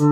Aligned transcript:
Xin 0.00 0.08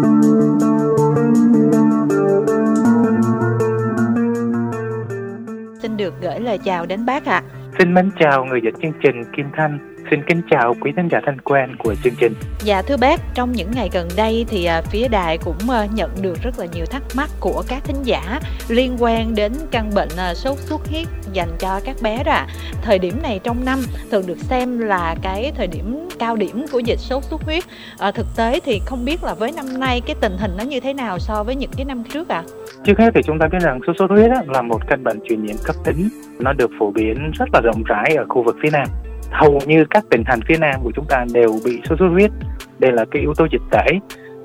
được 5.96 6.14
gửi 6.22 6.40
lời 6.40 6.58
chào 6.64 6.86
đến 6.86 7.06
bác 7.06 7.24
ạ. 7.24 7.42
À. 7.44 7.70
Xin 7.78 7.94
mến 7.94 8.10
chào 8.20 8.44
người 8.44 8.60
dẫn 8.64 8.74
chương 8.82 8.92
trình 9.02 9.24
Kim 9.36 9.46
Thanh 9.56 9.97
Xin 10.10 10.22
kính 10.22 10.40
chào 10.50 10.74
quý 10.80 10.92
khán 10.96 11.08
giả 11.08 11.20
thân 11.26 11.40
quen 11.40 11.76
của 11.78 11.94
chương 12.04 12.14
trình. 12.20 12.32
Dạ 12.64 12.82
thưa 12.82 12.96
bác, 12.96 13.20
trong 13.34 13.52
những 13.52 13.70
ngày 13.74 13.90
gần 13.92 14.08
đây 14.16 14.44
thì 14.48 14.64
à, 14.64 14.82
phía 14.82 15.08
đài 15.08 15.38
cũng 15.38 15.70
à, 15.70 15.86
nhận 15.94 16.10
được 16.22 16.42
rất 16.42 16.58
là 16.58 16.66
nhiều 16.74 16.84
thắc 16.86 17.02
mắc 17.16 17.30
của 17.40 17.62
các 17.68 17.84
thính 17.84 18.02
giả 18.04 18.40
liên 18.68 18.96
quan 18.98 19.34
đến 19.34 19.52
căn 19.70 19.90
bệnh 19.94 20.08
à, 20.16 20.34
sốt 20.34 20.58
xuất 20.58 20.86
huyết 20.88 21.06
dành 21.32 21.48
cho 21.58 21.80
các 21.84 21.96
bé 22.02 22.22
đó 22.24 22.32
ạ. 22.32 22.46
Thời 22.82 22.98
điểm 22.98 23.14
này 23.22 23.40
trong 23.44 23.64
năm 23.64 23.78
thường 24.10 24.26
được 24.26 24.38
xem 24.38 24.78
là 24.78 25.16
cái 25.22 25.52
thời 25.56 25.66
điểm 25.66 26.08
cao 26.18 26.36
điểm 26.36 26.66
của 26.72 26.78
dịch 26.78 26.98
sốt 26.98 27.24
xuất 27.24 27.42
huyết. 27.42 27.64
À, 27.98 28.10
thực 28.10 28.26
tế 28.36 28.60
thì 28.64 28.80
không 28.86 29.04
biết 29.04 29.24
là 29.24 29.34
với 29.34 29.52
năm 29.56 29.80
nay 29.80 30.02
cái 30.06 30.16
tình 30.20 30.36
hình 30.38 30.50
nó 30.58 30.64
như 30.64 30.80
thế 30.80 30.94
nào 30.94 31.18
so 31.18 31.44
với 31.44 31.56
những 31.56 31.70
cái 31.76 31.84
năm 31.84 32.02
trước 32.12 32.28
ạ? 32.28 32.44
À? 32.46 32.50
Trước 32.84 32.98
hết 32.98 33.10
thì 33.14 33.20
chúng 33.26 33.38
ta 33.38 33.48
biết 33.52 33.58
rằng 33.60 33.80
sốt 33.86 33.96
xuất 33.98 34.10
huyết 34.10 34.30
là 34.46 34.62
một 34.62 34.88
căn 34.88 35.04
bệnh 35.04 35.20
truyền 35.28 35.46
nhiễm 35.46 35.56
cấp 35.64 35.76
tính, 35.84 36.08
nó 36.38 36.52
được 36.52 36.70
phổ 36.78 36.90
biến 36.90 37.30
rất 37.38 37.48
là 37.52 37.60
rộng 37.60 37.82
rãi 37.84 38.14
ở 38.14 38.24
khu 38.28 38.42
vực 38.42 38.56
phía 38.62 38.70
Nam 38.70 38.88
hầu 39.30 39.60
như 39.66 39.84
các 39.90 40.04
tỉnh 40.10 40.24
thành 40.24 40.40
phía 40.48 40.56
nam 40.56 40.80
của 40.82 40.92
chúng 40.94 41.04
ta 41.08 41.24
đều 41.32 41.58
bị 41.64 41.80
sốt 41.88 41.98
xuất 41.98 42.08
huyết. 42.08 42.30
Đây 42.78 42.92
là 42.92 43.04
cái 43.10 43.22
yếu 43.22 43.34
tố 43.34 43.46
dịch 43.52 43.62
tễ. 43.70 43.98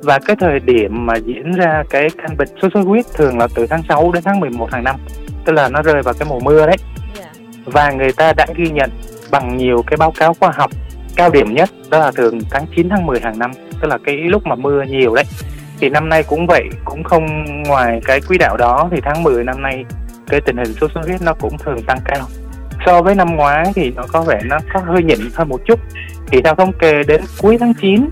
Và 0.03 0.19
cái 0.19 0.35
thời 0.39 0.59
điểm 0.59 1.05
mà 1.05 1.15
diễn 1.15 1.51
ra 1.51 1.83
cái 1.89 2.07
căn 2.17 2.37
bệnh 2.37 2.47
sốt 2.61 2.71
xuất 2.73 2.81
huyết 2.81 3.05
thường 3.15 3.37
là 3.37 3.47
từ 3.55 3.67
tháng 3.67 3.83
6 3.89 4.11
đến 4.11 4.23
tháng 4.23 4.39
11 4.39 4.71
hàng 4.71 4.83
năm. 4.83 4.95
Tức 5.45 5.53
là 5.53 5.69
nó 5.69 5.81
rơi 5.81 6.01
vào 6.01 6.13
cái 6.19 6.27
mùa 6.29 6.39
mưa 6.39 6.65
đấy. 6.65 6.77
Dạ. 7.19 7.31
và 7.65 7.91
người 7.91 8.11
ta 8.11 8.33
đã 8.33 8.45
ghi 8.55 8.69
nhận 8.69 8.89
bằng 9.31 9.57
nhiều 9.57 9.83
cái 9.87 9.97
báo 9.97 10.11
cáo 10.11 10.33
khoa 10.33 10.51
học 10.51 10.71
cao 11.15 11.29
điểm 11.29 11.53
nhất 11.53 11.69
đó 11.89 11.99
là 11.99 12.11
thường 12.11 12.39
tháng 12.51 12.65
9 12.75 12.89
tháng 12.89 13.05
10 13.05 13.19
hàng 13.19 13.39
năm. 13.39 13.51
Tức 13.81 13.87
là 13.87 13.97
cái 14.03 14.15
lúc 14.15 14.47
mà 14.47 14.55
mưa 14.55 14.83
nhiều 14.83 15.15
đấy. 15.15 15.25
Thì 15.79 15.89
năm 15.89 16.09
nay 16.09 16.23
cũng 16.23 16.47
vậy 16.47 16.69
cũng 16.85 17.03
không 17.03 17.45
ngoài 17.63 18.01
cái 18.05 18.21
quỹ 18.21 18.37
đạo 18.37 18.57
đó 18.57 18.89
thì 18.91 18.97
tháng 19.03 19.23
10 19.23 19.43
năm 19.43 19.61
nay 19.61 19.85
cái 20.27 20.41
tình 20.41 20.57
hình 20.57 20.73
sốt 20.81 20.91
xuất 20.93 21.01
huyết 21.05 21.21
nó 21.21 21.33
cũng 21.33 21.57
thường 21.57 21.81
tăng 21.87 21.99
cao 22.05 22.27
so 22.85 23.01
với 23.01 23.15
năm 23.15 23.35
ngoái 23.35 23.65
thì 23.75 23.91
nó 23.95 24.03
có 24.13 24.21
vẻ 24.21 24.39
nó 24.45 24.57
có 24.73 24.79
hơi 24.79 25.03
nhỉnh 25.03 25.29
hơn 25.33 25.49
một 25.49 25.61
chút 25.65 25.79
thì 26.27 26.41
theo 26.41 26.55
thống 26.55 26.73
kê 26.79 27.03
đến 27.03 27.21
cuối 27.41 27.57
tháng 27.59 27.73
9 27.81 28.09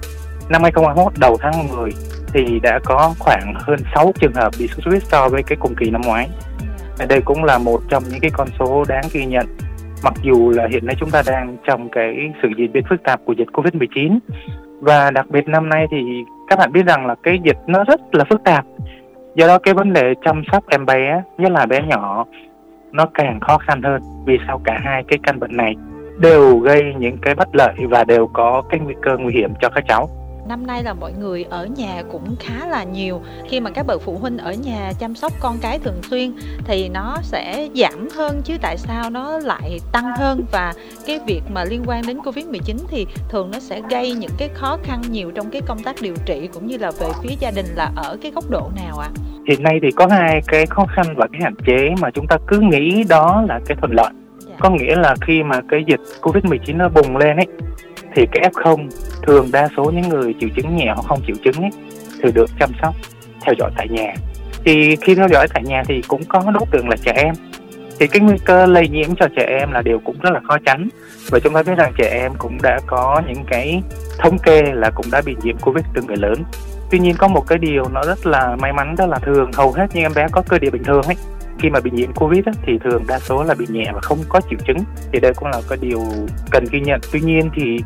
năm 0.50 0.64
2021 0.64 1.14
đầu 1.20 1.38
tháng 1.42 1.68
10 1.76 1.92
thì 2.34 2.60
đã 2.64 2.80
có 2.84 3.14
khoảng 3.20 3.54
hơn 3.56 3.80
6 3.96 4.12
trường 4.20 4.34
hợp 4.34 4.50
bị 4.60 4.68
sốt 4.68 4.84
xuất 4.84 4.92
huyết 4.92 5.04
so 5.04 5.30
với 5.30 5.44
cái 5.44 5.58
cùng 5.62 5.76
kỳ 5.76 5.90
năm 5.90 6.02
ngoái. 6.02 6.30
Đây 7.10 7.22
cũng 7.22 7.44
là 7.44 7.58
một 7.58 7.82
trong 7.90 8.04
những 8.10 8.20
cái 8.20 8.32
con 8.34 8.48
số 8.60 8.84
đáng 8.88 9.04
ghi 9.14 9.26
nhận. 9.26 9.46
Mặc 10.04 10.14
dù 10.22 10.50
là 10.50 10.68
hiện 10.72 10.86
nay 10.86 10.96
chúng 11.00 11.10
ta 11.10 11.22
đang 11.28 11.58
trong 11.68 11.90
cái 11.90 12.16
sự 12.42 12.50
diễn 12.58 12.72
biến 12.72 12.84
phức 12.90 13.04
tạp 13.04 13.20
của 13.26 13.34
dịch 13.34 13.48
Covid-19 13.54 14.20
và 14.82 15.12
đặc 15.12 15.26
biệt 15.30 15.48
năm 15.48 15.70
nay 15.70 15.86
thì 15.92 15.98
các 16.50 16.60
bạn 16.60 16.72
biết 16.72 16.86
rằng 16.86 17.06
là 17.06 17.16
cái 17.24 17.40
dịch 17.44 17.58
nó 17.68 17.84
rất 17.84 18.02
là 18.16 18.24
phức 18.30 18.44
tạp. 18.44 18.66
Do 19.36 19.48
đó 19.48 19.60
cái 19.60 19.74
vấn 19.74 19.94
đề 19.94 20.14
chăm 20.26 20.42
sóc 20.52 20.64
em 20.70 20.86
bé, 20.86 21.22
nhất 21.38 21.52
là 21.52 21.66
bé 21.66 21.82
nhỏ 21.88 22.26
nó 22.92 23.06
càng 23.14 23.40
khó 23.40 23.58
khăn 23.58 23.82
hơn 23.82 24.02
vì 24.26 24.38
sao 24.48 24.62
cả 24.64 24.80
hai 24.84 25.04
cái 25.08 25.20
căn 25.24 25.40
bệnh 25.40 25.58
này 25.58 25.76
đều 26.20 26.58
gây 26.58 26.94
những 27.00 27.18
cái 27.22 27.36
bất 27.36 27.56
lợi 27.56 27.74
và 27.90 28.04
đều 28.04 28.28
có 28.28 28.62
cái 28.70 28.80
nguy 28.80 28.94
cơ 29.02 29.18
nguy 29.18 29.34
hiểm 29.34 29.54
cho 29.62 29.70
các 29.70 29.84
cháu 29.88 30.10
năm 30.48 30.68
nay 30.68 30.84
là 30.84 30.94
mọi 30.94 31.14
người 31.20 31.46
ở 31.50 31.66
nhà 31.66 32.04
cũng 32.12 32.36
khá 32.40 32.68
là 32.68 32.84
nhiều 32.84 33.22
khi 33.50 33.60
mà 33.60 33.70
các 33.70 33.86
bậc 33.88 34.02
phụ 34.02 34.18
huynh 34.18 34.38
ở 34.38 34.54
nhà 34.54 34.92
chăm 35.00 35.16
sóc 35.16 35.34
con 35.40 35.58
cái 35.62 35.80
thường 35.80 36.02
xuyên 36.10 36.34
thì 36.66 36.90
nó 36.90 37.18
sẽ 37.22 37.68
giảm 37.76 38.08
hơn 38.16 38.42
chứ 38.46 38.54
tại 38.62 38.78
sao 38.78 39.10
nó 39.10 39.38
lại 39.38 39.80
tăng 39.92 40.12
hơn 40.18 40.46
và 40.52 40.74
cái 41.08 41.20
việc 41.28 41.42
mà 41.54 41.64
liên 41.64 41.84
quan 41.88 42.04
đến 42.08 42.18
covid 42.26 42.46
19 42.46 42.78
thì 42.88 43.08
thường 43.30 43.52
nó 43.52 43.60
sẽ 43.60 43.82
gây 43.90 44.14
những 44.14 44.32
cái 44.38 44.50
khó 44.54 44.78
khăn 44.84 45.02
nhiều 45.10 45.32
trong 45.32 45.50
cái 45.50 45.62
công 45.68 45.84
tác 45.84 45.96
điều 46.02 46.16
trị 46.26 46.50
cũng 46.54 46.68
như 46.68 46.78
là 46.78 46.92
về 47.00 47.08
phía 47.24 47.36
gia 47.40 47.52
đình 47.52 47.66
là 47.76 47.92
ở 47.96 48.18
cái 48.22 48.32
góc 48.32 48.50
độ 48.50 48.70
nào 48.76 49.00
ạ 49.00 49.10
à? 49.16 49.18
hiện 49.48 49.64
nay 49.64 49.80
thì 49.82 49.92
có 49.92 50.08
hai 50.08 50.42
cái 50.48 50.66
khó 50.66 50.86
khăn 50.96 51.06
và 51.18 51.28
cái 51.32 51.42
hạn 51.42 51.56
chế 51.66 51.90
mà 52.02 52.10
chúng 52.14 52.28
ta 52.28 52.38
cứ 52.48 52.60
nghĩ 52.60 53.04
đó 53.10 53.44
là 53.50 53.60
cái 53.68 53.78
thuận 53.82 53.92
lợi 53.92 54.12
dạ. 54.40 54.56
có 54.60 54.70
nghĩa 54.70 54.96
là 54.96 55.16
khi 55.22 55.44
mà 55.44 55.60
cái 55.70 55.84
dịch 55.88 56.02
covid 56.22 56.44
19 56.46 56.78
nó 56.78 56.90
bùng 56.90 57.18
lên 57.18 57.38
ấy 57.38 57.48
thì 58.16 58.26
cái 58.32 58.50
F0 58.54 58.90
thường 59.24 59.50
đa 59.52 59.70
số 59.78 59.84
những 59.84 60.10
người 60.10 60.36
triệu 60.40 60.50
chứng 60.56 60.76
nhẹ 60.76 60.92
hoặc 60.96 61.06
không 61.08 61.22
triệu 61.28 61.36
chứng 61.44 61.64
ấy, 61.64 61.72
thì 62.24 62.32
được 62.32 62.50
chăm 62.60 62.70
sóc 62.82 62.96
theo 63.42 63.54
dõi 63.58 63.72
tại 63.78 63.88
nhà. 63.90 64.14
Thì 64.66 64.96
khi 64.96 65.16
theo 65.16 65.28
dõi 65.28 65.48
tại 65.54 65.64
nhà 65.64 65.84
thì 65.88 66.02
cũng 66.08 66.24
có 66.24 66.52
đối 66.54 66.66
tượng 66.72 66.90
là 66.90 66.96
trẻ 67.06 67.12
em. 67.16 67.34
Thì 68.00 68.08
cái 68.08 68.22
nguy 68.22 68.38
cơ 68.46 68.66
lây 68.66 68.88
nhiễm 68.88 69.16
cho 69.16 69.28
trẻ 69.36 69.46
em 69.60 69.72
là 69.72 69.82
điều 69.82 70.00
cũng 70.00 70.20
rất 70.20 70.30
là 70.34 70.40
khó 70.48 70.58
tránh. 70.66 70.90
Và 71.30 71.40
chúng 71.40 71.54
ta 71.54 71.64
biết 71.64 71.76
rằng 71.78 71.94
trẻ 71.98 72.20
em 72.22 72.32
cũng 72.38 72.58
đã 72.64 72.80
có 72.88 73.22
những 73.28 73.44
cái 73.48 73.82
thống 74.18 74.38
kê 74.40 74.62
là 74.74 74.90
cũng 74.90 75.06
đã 75.12 75.22
bị 75.26 75.36
nhiễm 75.44 75.58
covid 75.58 75.86
từ 75.94 76.02
người 76.02 76.18
lớn. 76.18 76.44
Tuy 76.92 77.00
nhiên 77.00 77.16
có 77.18 77.28
một 77.28 77.48
cái 77.48 77.58
điều 77.58 77.84
nó 77.90 78.02
rất 78.04 78.26
là 78.26 78.56
may 78.56 78.74
mắn 78.74 78.96
đó 78.98 79.06
là 79.06 79.20
thường. 79.20 79.52
Hầu 79.54 79.72
hết 79.72 79.88
những 79.94 80.04
em 80.04 80.12
bé 80.16 80.28
có 80.32 80.42
cơ 80.50 80.60
địa 80.60 80.70
bình 80.70 80.84
thường 80.84 81.02
ấy 81.02 81.16
khi 81.62 81.70
mà 81.70 81.80
bị 81.80 81.92
nhiễm 81.94 82.14
covid 82.14 82.46
á, 82.46 82.52
thì 82.66 82.78
thường 82.84 83.04
đa 83.08 83.20
số 83.20 83.44
là 83.44 83.56
bị 83.56 83.66
nhẹ 83.70 83.86
và 83.94 84.00
không 84.02 84.18
có 84.30 84.42
triệu 84.50 84.60
chứng. 84.68 84.78
Thì 85.12 85.20
đây 85.20 85.34
cũng 85.34 85.50
là 85.50 85.62
cái 85.70 85.78
điều 85.82 86.04
cần 86.52 86.66
ghi 86.72 86.80
nhận. 86.80 87.00
Tuy 87.12 87.20
nhiên 87.20 87.50
thì 87.56 87.80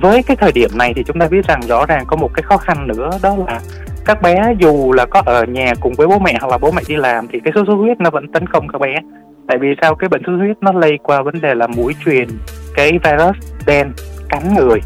với 0.00 0.22
cái 0.22 0.36
thời 0.36 0.52
điểm 0.52 0.70
này 0.74 0.92
thì 0.96 1.04
chúng 1.06 1.18
ta 1.18 1.26
biết 1.26 1.46
rằng 1.46 1.60
rõ 1.68 1.86
ràng 1.86 2.04
có 2.06 2.16
một 2.16 2.30
cái 2.34 2.42
khó 2.42 2.56
khăn 2.56 2.86
nữa 2.86 3.10
đó 3.22 3.36
là 3.46 3.60
các 4.04 4.22
bé 4.22 4.54
dù 4.58 4.92
là 4.92 5.06
có 5.06 5.22
ở 5.26 5.44
nhà 5.44 5.72
cùng 5.80 5.94
với 5.94 6.06
bố 6.06 6.18
mẹ 6.18 6.36
hoặc 6.40 6.50
là 6.50 6.58
bố 6.58 6.70
mẹ 6.70 6.82
đi 6.88 6.96
làm 6.96 7.28
thì 7.28 7.40
cái 7.44 7.52
sốt 7.54 7.66
xuất 7.66 7.74
huyết 7.74 8.00
nó 8.00 8.10
vẫn 8.10 8.32
tấn 8.32 8.46
công 8.46 8.68
các 8.68 8.80
bé. 8.80 8.94
Tại 9.48 9.58
vì 9.60 9.68
sao? 9.80 9.94
Cái 9.94 10.08
bệnh 10.08 10.20
sốt 10.20 10.32
xuất 10.38 10.44
huyết 10.44 10.56
nó 10.60 10.72
lây 10.72 10.98
qua 11.02 11.22
vấn 11.22 11.40
đề 11.40 11.54
là 11.54 11.66
mũi 11.66 11.94
truyền 12.04 12.28
cái 12.74 12.92
virus 13.04 13.36
đen 13.66 13.92
cắn 14.28 14.54
người 14.54 14.80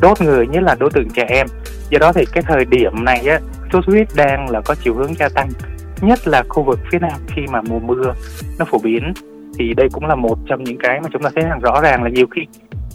đốt 0.00 0.20
người 0.20 0.46
nhất 0.46 0.62
là 0.62 0.76
đối 0.78 0.90
tượng 0.90 1.08
trẻ 1.14 1.26
em. 1.28 1.46
Do 1.90 1.98
đó 1.98 2.12
thì 2.12 2.24
cái 2.32 2.42
thời 2.46 2.64
điểm 2.64 3.04
này 3.04 3.20
á 3.26 3.40
sốt 3.72 3.84
xuất 3.84 3.92
huyết 3.92 4.08
đang 4.16 4.50
là 4.50 4.60
có 4.60 4.74
chiều 4.74 4.94
hướng 4.94 5.14
gia 5.14 5.28
tăng 5.28 5.48
nhất 6.02 6.28
là 6.28 6.42
khu 6.48 6.62
vực 6.62 6.78
phía 6.90 6.98
nam 6.98 7.20
khi 7.26 7.42
mà 7.50 7.60
mùa 7.62 7.78
mưa 7.78 8.14
nó 8.58 8.64
phổ 8.64 8.78
biến, 8.78 9.12
thì 9.58 9.74
đây 9.74 9.88
cũng 9.92 10.06
là 10.06 10.14
một 10.14 10.38
trong 10.46 10.64
những 10.64 10.78
cái 10.78 11.00
mà 11.00 11.08
chúng 11.12 11.22
ta 11.22 11.30
thấy 11.34 11.44
rằng 11.44 11.60
rõ 11.60 11.80
ràng 11.80 12.02
là 12.02 12.10
nhiều 12.10 12.26
khi 12.26 12.42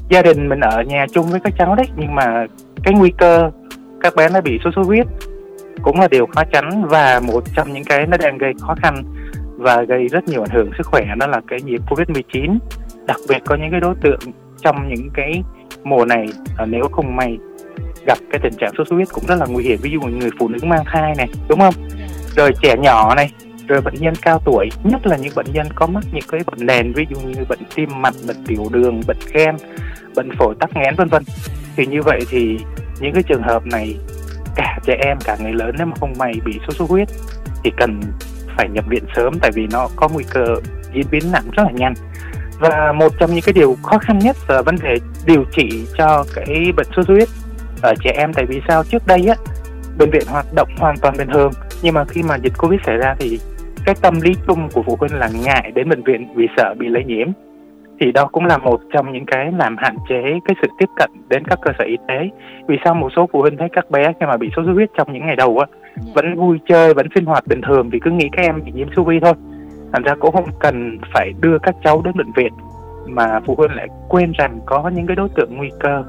gia 0.10 0.22
đình 0.22 0.50
mình 0.50 0.60
ở 0.60 0.84
nhà 0.84 1.06
chung 1.14 1.26
với 1.28 1.40
các 1.40 1.54
cháu 1.58 1.76
đấy, 1.76 1.88
nhưng 1.98 2.16
mà 2.16 2.46
cái 2.84 2.94
nguy 2.94 3.12
cơ 3.18 3.52
các 4.02 4.16
bé 4.16 4.30
nó 4.30 4.42
bị 4.42 4.60
sốt 4.64 4.74
xuất 4.76 4.86
huyết 4.86 5.08
cũng 5.84 6.00
là 6.00 6.08
điều 6.08 6.26
khó 6.26 6.44
tránh 6.52 6.86
và 6.88 7.20
một 7.20 7.44
trong 7.56 7.74
những 7.74 7.84
cái 7.84 8.08
nó 8.08 8.18
đang 8.18 8.38
gây 8.38 8.54
khó 8.60 8.76
khăn 8.82 9.04
và 9.58 9.82
gây 9.82 10.08
rất 10.08 10.28
nhiều 10.28 10.42
ảnh 10.42 10.50
hưởng 10.50 10.72
sức 10.78 10.88
khỏe, 10.88 11.06
đó 11.20 11.28
là 11.28 11.42
cái 11.48 11.62
nhiễm 11.62 11.82
Covid-19 11.90 12.58
đặc 13.06 13.18
biệt 13.30 13.42
có 13.46 13.56
những 13.56 13.72
cái 13.72 13.80
đối 13.80 13.96
tượng 14.02 14.20
trong 14.62 14.90
những 14.90 15.10
cái 15.14 15.44
mùa 15.84 16.06
này 16.06 16.28
à, 16.58 16.66
nếu 16.66 16.84
không 16.92 17.16
may 17.16 17.38
gặp 18.06 18.18
cái 18.32 18.40
tình 18.44 18.54
trạng 18.60 18.72
sốt 18.78 18.88
xuất 18.88 18.96
huyết 18.96 19.08
cũng 19.14 19.24
rất 19.28 19.36
là 19.36 19.46
nguy 19.50 19.64
hiểm. 19.64 19.80
Ví 19.82 19.92
dụ 19.92 20.00
người 20.02 20.30
phụ 20.40 20.48
nữ 20.48 20.58
mang 20.64 20.84
thai 20.86 21.14
này, 21.18 21.30
đúng 21.50 21.60
không? 21.60 21.74
Rồi 22.36 22.52
trẻ 22.62 22.76
nhỏ 22.78 23.16
này 23.16 23.32
rồi 23.68 23.82
bệnh 23.82 23.96
nhân 23.96 24.14
cao 24.22 24.42
tuổi, 24.46 24.70
nhất 24.84 25.08
là 25.08 25.18
những 25.18 25.34
bệnh 25.36 25.54
nhân 25.54 25.68
có 25.76 25.88
mắc 25.88 26.04
những 26.14 26.24
cái 26.32 26.42
bệnh 26.52 26.66
nền, 26.66 26.94
ví 26.94 27.06
dụ 27.10 27.20
như 27.20 27.46
bệnh 27.50 27.60
tim 27.76 27.90
mạch, 28.02 28.14
bệnh 28.28 28.46
tiểu 28.46 28.68
đường, 28.72 29.02
bệnh 29.08 29.20
gan 29.34 29.56
bệnh 30.16 30.30
phổi 30.38 30.56
tắc 30.60 30.70
nghẽn, 30.76 30.96
vân 30.96 31.08
vân. 31.08 31.24
Thì 31.76 31.86
như 31.86 32.02
vậy 32.02 32.20
thì 32.30 32.58
những 33.00 33.14
cái 33.14 33.24
trường 33.24 33.44
hợp 33.44 33.66
này, 33.66 33.98
cả 34.56 34.80
trẻ 34.86 34.98
em, 35.06 35.18
cả 35.26 35.38
người 35.40 35.54
lớn 35.54 35.76
nếu 35.78 35.88
mà 35.88 35.94
không 36.00 36.14
may 36.18 36.34
bị 36.46 36.60
sốt 36.68 36.76
xuất 36.76 36.90
huyết 36.90 37.08
thì 37.64 37.72
cần 37.78 38.02
phải 38.58 38.70
nhập 38.70 38.86
viện 38.88 39.04
sớm 39.16 39.40
tại 39.42 39.52
vì 39.54 39.68
nó 39.72 39.90
có 39.96 40.10
nguy 40.14 40.24
cơ 40.30 40.46
diễn 40.94 41.06
biến 41.12 41.32
nặng 41.32 41.44
rất 41.52 41.64
là 41.64 41.72
nhanh. 41.72 41.94
Và 42.60 42.94
một 42.96 43.12
trong 43.20 43.34
những 43.34 43.44
cái 43.46 43.54
điều 43.54 43.78
khó 43.84 43.98
khăn 43.98 44.20
nhất 44.20 44.38
là 44.48 44.62
vấn 44.62 44.76
đề 44.84 44.96
điều 45.26 45.46
trị 45.56 45.86
cho 45.98 46.26
cái 46.36 46.72
bệnh 46.76 46.88
sốt 46.96 47.08
xuất 47.08 47.14
huyết 47.14 47.30
ở 47.82 47.94
trẻ 48.04 48.12
em. 48.16 48.34
Tại 48.34 48.46
vì 48.46 48.62
sao? 48.68 48.84
Trước 48.84 49.08
đây 49.08 49.26
á, 49.28 49.36
bệnh 49.98 50.10
viện 50.10 50.24
hoạt 50.28 50.46
động 50.56 50.70
hoàn 50.78 50.98
toàn 50.98 51.18
bình 51.18 51.28
thường 51.34 51.52
nhưng 51.84 51.94
mà 51.94 52.06
khi 52.06 52.24
mà 52.24 52.36
dịch 52.36 52.54
covid 52.58 52.80
xảy 52.86 52.98
ra 52.98 53.16
thì 53.20 53.40
cái 53.86 53.96
tâm 54.02 54.14
lý 54.22 54.34
chung 54.48 54.70
của 54.74 54.84
phụ 54.84 54.96
huynh 55.00 55.16
là 55.16 55.30
ngại 55.46 55.72
đến 55.76 55.90
bệnh 55.90 56.04
viện 56.04 56.28
vì 56.36 56.48
sợ 56.58 56.74
bị 56.80 56.88
lây 56.88 57.04
nhiễm. 57.04 57.28
Thì 58.00 58.12
đó 58.12 58.26
cũng 58.32 58.46
là 58.46 58.58
một 58.58 58.82
trong 58.94 59.14
những 59.14 59.26
cái 59.26 59.52
làm 59.52 59.76
hạn 59.78 59.96
chế 60.10 60.22
cái 60.46 60.56
sự 60.62 60.68
tiếp 60.80 60.90
cận 60.96 61.12
đến 61.30 61.44
các 61.46 61.60
cơ 61.62 61.72
sở 61.80 61.86
y 61.86 61.98
tế. 62.08 62.30
Vì 62.68 62.78
sao 62.86 62.94
một 62.94 63.10
số 63.16 63.30
phụ 63.34 63.42
huynh 63.42 63.58
thấy 63.58 63.70
các 63.72 63.92
bé 63.92 64.14
khi 64.20 64.26
mà 64.26 64.38
bị 64.38 64.50
sốt 64.56 64.66
xuất 64.66 64.74
huyết 64.74 64.90
trong 64.98 65.14
những 65.14 65.26
ngày 65.26 65.36
đầu 65.36 65.58
á 65.58 65.66
dạ. 65.96 66.12
vẫn 66.16 66.36
vui 66.36 66.60
chơi 66.68 66.94
vẫn 66.94 67.08
sinh 67.16 67.26
hoạt 67.26 67.48
bình 67.48 67.62
thường 67.68 67.90
thì 67.92 68.00
cứ 68.00 68.12
nghĩ 68.12 68.30
các 68.32 68.42
em 68.42 68.62
bị 68.66 68.72
nhiễm 68.72 68.88
siêu 68.96 69.04
vi 69.04 69.20
thôi. 69.20 69.34
Thành 69.94 70.04
ra 70.04 70.16
cũng 70.16 70.32
không 70.32 70.50
cần 70.60 70.98
phải 71.14 71.32
đưa 71.42 71.58
các 71.60 71.76
cháu 71.84 72.02
đến 72.06 72.18
bệnh 72.18 72.32
viện 72.36 72.54
mà 73.08 73.40
phụ 73.46 73.56
huynh 73.56 73.72
lại 73.72 73.88
quên 74.10 74.32
rằng 74.38 74.60
có 74.66 74.92
những 74.96 75.08
cái 75.08 75.16
đối 75.16 75.30
tượng 75.36 75.58
nguy 75.58 75.70
cơ 75.80 76.04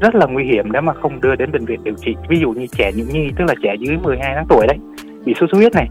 rất 0.00 0.14
là 0.14 0.26
nguy 0.26 0.44
hiểm 0.44 0.72
nếu 0.72 0.82
mà 0.82 0.92
không 0.94 1.20
đưa 1.20 1.34
đến 1.36 1.52
bệnh 1.52 1.64
viện 1.64 1.84
điều 1.84 1.94
trị. 1.94 2.14
Ví 2.28 2.38
dụ 2.40 2.52
như 2.52 2.66
trẻ 2.66 2.92
nhũ 2.96 3.04
nhi, 3.12 3.28
tức 3.36 3.44
là 3.48 3.54
trẻ 3.62 3.74
dưới 3.80 3.96
12 3.96 4.32
tháng 4.34 4.46
tuổi 4.48 4.66
đấy, 4.66 4.78
bị 5.24 5.34
sốt 5.40 5.50
xuất 5.52 5.58
huyết 5.58 5.72
này, 5.72 5.88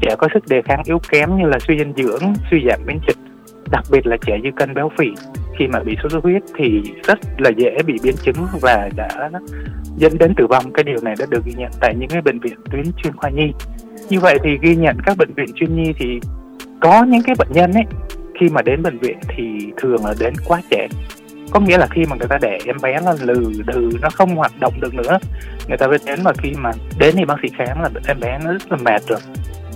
trẻ 0.00 0.14
có 0.18 0.28
sức 0.34 0.48
đề 0.48 0.62
kháng 0.62 0.82
yếu 0.84 0.98
kém 1.10 1.36
như 1.36 1.46
là 1.46 1.58
suy 1.58 1.78
dinh 1.78 1.92
dưỡng, 1.96 2.22
suy 2.50 2.64
giảm 2.68 2.80
miễn 2.86 2.98
dịch, 3.06 3.16
đặc 3.70 3.84
biệt 3.92 4.06
là 4.06 4.16
trẻ 4.26 4.38
dư 4.44 4.50
cân 4.56 4.74
béo 4.74 4.90
phì. 4.98 5.06
Khi 5.58 5.66
mà 5.66 5.80
bị 5.80 5.96
sốt 6.02 6.12
xuất 6.12 6.24
huyết 6.24 6.42
thì 6.56 6.82
rất 7.04 7.18
là 7.38 7.50
dễ 7.56 7.76
bị 7.86 7.94
biến 8.02 8.14
chứng 8.22 8.36
và 8.60 8.90
đã 8.96 9.30
dẫn 9.96 10.18
đến 10.18 10.34
tử 10.36 10.46
vong. 10.46 10.72
Cái 10.72 10.84
điều 10.84 10.98
này 11.02 11.14
đã 11.18 11.26
được 11.30 11.44
ghi 11.44 11.52
nhận 11.56 11.70
tại 11.80 11.94
những 11.98 12.08
cái 12.08 12.22
bệnh 12.22 12.38
viện 12.38 12.56
tuyến 12.70 12.84
chuyên 13.02 13.16
khoa 13.16 13.30
nhi. 13.30 13.52
Như 14.08 14.20
vậy 14.20 14.38
thì 14.44 14.58
ghi 14.62 14.76
nhận 14.76 14.96
các 15.06 15.16
bệnh 15.18 15.34
viện 15.34 15.46
chuyên 15.54 15.76
nhi 15.76 15.92
thì 15.98 16.20
có 16.80 17.04
những 17.04 17.22
cái 17.22 17.34
bệnh 17.38 17.52
nhân 17.52 17.72
ấy, 17.72 17.84
khi 18.40 18.48
mà 18.48 18.62
đến 18.62 18.82
bệnh 18.82 18.98
viện 18.98 19.18
thì 19.36 19.72
thường 19.76 20.04
là 20.04 20.14
đến 20.20 20.34
quá 20.48 20.60
trẻ 20.70 20.88
có 21.52 21.60
nghĩa 21.60 21.78
là 21.78 21.86
khi 21.86 22.04
mà 22.06 22.16
người 22.16 22.28
ta 22.28 22.38
để 22.42 22.58
em 22.66 22.76
bé 22.82 23.00
nó 23.04 23.12
lừ 23.20 23.52
đừ, 23.66 23.90
nó 24.02 24.08
không 24.10 24.36
hoạt 24.36 24.52
động 24.60 24.80
được 24.80 24.94
nữa, 24.94 25.18
người 25.68 25.78
ta 25.78 25.86
mới 25.86 25.98
đến 26.06 26.20
mà 26.22 26.30
khi 26.38 26.52
mà 26.58 26.70
đến 26.98 27.14
thì 27.18 27.24
bác 27.24 27.34
sĩ 27.42 27.48
khám 27.56 27.82
là 27.82 27.90
em 28.06 28.20
bé 28.20 28.38
nó 28.44 28.52
rất 28.52 28.72
là 28.72 28.76
mệt 28.76 29.02
rồi. 29.08 29.20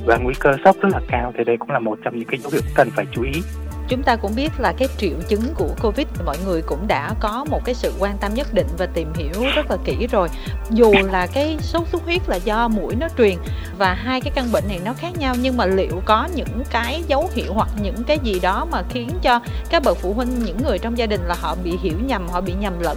Và 0.06 0.16
nguy 0.16 0.34
cơ 0.40 0.52
sốc 0.64 0.76
rất 0.82 0.88
là 0.92 1.00
cao, 1.08 1.32
thì 1.38 1.44
đây 1.44 1.56
cũng 1.56 1.70
là 1.70 1.78
một 1.78 1.98
trong 2.04 2.18
những 2.18 2.28
cái 2.28 2.40
dấu 2.40 2.50
hiệu 2.50 2.62
cần 2.74 2.90
phải 2.90 3.06
chú 3.12 3.22
ý 3.22 3.42
chúng 3.88 4.02
ta 4.02 4.16
cũng 4.16 4.34
biết 4.36 4.52
là 4.58 4.72
cái 4.78 4.88
triệu 4.98 5.16
chứng 5.28 5.54
của 5.54 5.68
covid 5.82 6.06
mọi 6.26 6.36
người 6.44 6.62
cũng 6.62 6.86
đã 6.88 7.14
có 7.20 7.44
một 7.50 7.64
cái 7.64 7.74
sự 7.74 7.92
quan 7.98 8.18
tâm 8.20 8.34
nhất 8.34 8.46
định 8.52 8.66
và 8.78 8.86
tìm 8.86 9.12
hiểu 9.14 9.44
rất 9.54 9.70
là 9.70 9.76
kỹ 9.84 10.06
rồi. 10.06 10.28
Dù 10.70 10.92
là 11.12 11.26
cái 11.26 11.56
sốt 11.60 11.88
xuất 11.88 12.04
huyết 12.04 12.28
là 12.28 12.36
do 12.36 12.68
mũi 12.68 12.94
nó 13.00 13.08
truyền 13.18 13.36
và 13.78 13.94
hai 13.94 14.20
cái 14.20 14.32
căn 14.34 14.44
bệnh 14.52 14.64
này 14.68 14.80
nó 14.84 14.92
khác 14.92 15.18
nhau, 15.18 15.34
nhưng 15.40 15.56
mà 15.56 15.66
liệu 15.66 16.02
có 16.04 16.28
những 16.34 16.62
cái 16.70 17.02
dấu 17.08 17.30
hiệu 17.34 17.52
hoặc 17.54 17.68
những 17.82 18.04
cái 18.06 18.18
gì 18.22 18.40
đó 18.40 18.66
mà 18.70 18.82
khiến 18.90 19.08
cho 19.22 19.40
các 19.70 19.82
bậc 19.84 19.96
phụ 19.96 20.12
huynh, 20.12 20.44
những 20.44 20.58
người 20.64 20.78
trong 20.78 20.98
gia 20.98 21.06
đình 21.06 21.20
là 21.20 21.34
họ 21.40 21.56
bị 21.64 21.78
hiểu 21.82 21.98
nhầm, 22.06 22.28
họ 22.28 22.40
bị 22.40 22.52
nhầm 22.52 22.72
lẫn? 22.80 22.96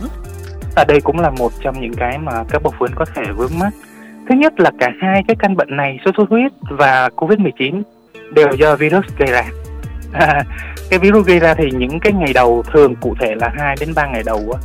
Ở 0.75 0.83
đây 0.88 1.01
cũng 1.01 1.19
là 1.19 1.30
một 1.30 1.51
trong 1.62 1.81
những 1.81 1.94
cái 1.94 2.18
mà 2.18 2.44
các 2.50 2.63
bậc 2.63 2.74
phụ 2.80 2.85
huynh 2.85 2.95
có 2.95 3.06
thể 3.15 3.24
vướng 3.35 3.59
mắt 3.59 3.69
thứ 4.30 4.35
nhất 4.35 4.59
là 4.59 4.71
cả 4.80 4.89
hai 5.01 5.24
cái 5.27 5.35
căn 5.39 5.56
bệnh 5.56 5.77
này, 5.77 5.97
sốt 6.06 6.13
xuất 6.18 6.30
huyết 6.30 6.51
và 6.69 7.09
covid 7.09 7.39
19 7.39 7.83
đều 8.33 8.47
do 8.59 8.75
virus 8.75 9.06
gây 9.18 9.31
ra 9.31 9.44
à, 10.13 10.44
cái 10.89 11.00
virus 11.00 11.25
gây 11.25 11.39
ra 11.39 11.53
thì 11.53 11.69
những 11.71 12.00
cái 12.00 12.13
ngày 12.13 12.33
đầu 12.33 12.63
thường 12.73 12.95
cụ 12.95 13.15
thể 13.19 13.35
là 13.35 13.50
2 13.57 13.75
đến 13.79 13.89
3 13.95 14.07
ngày 14.07 14.23
đầu 14.25 14.51
á 14.53 14.59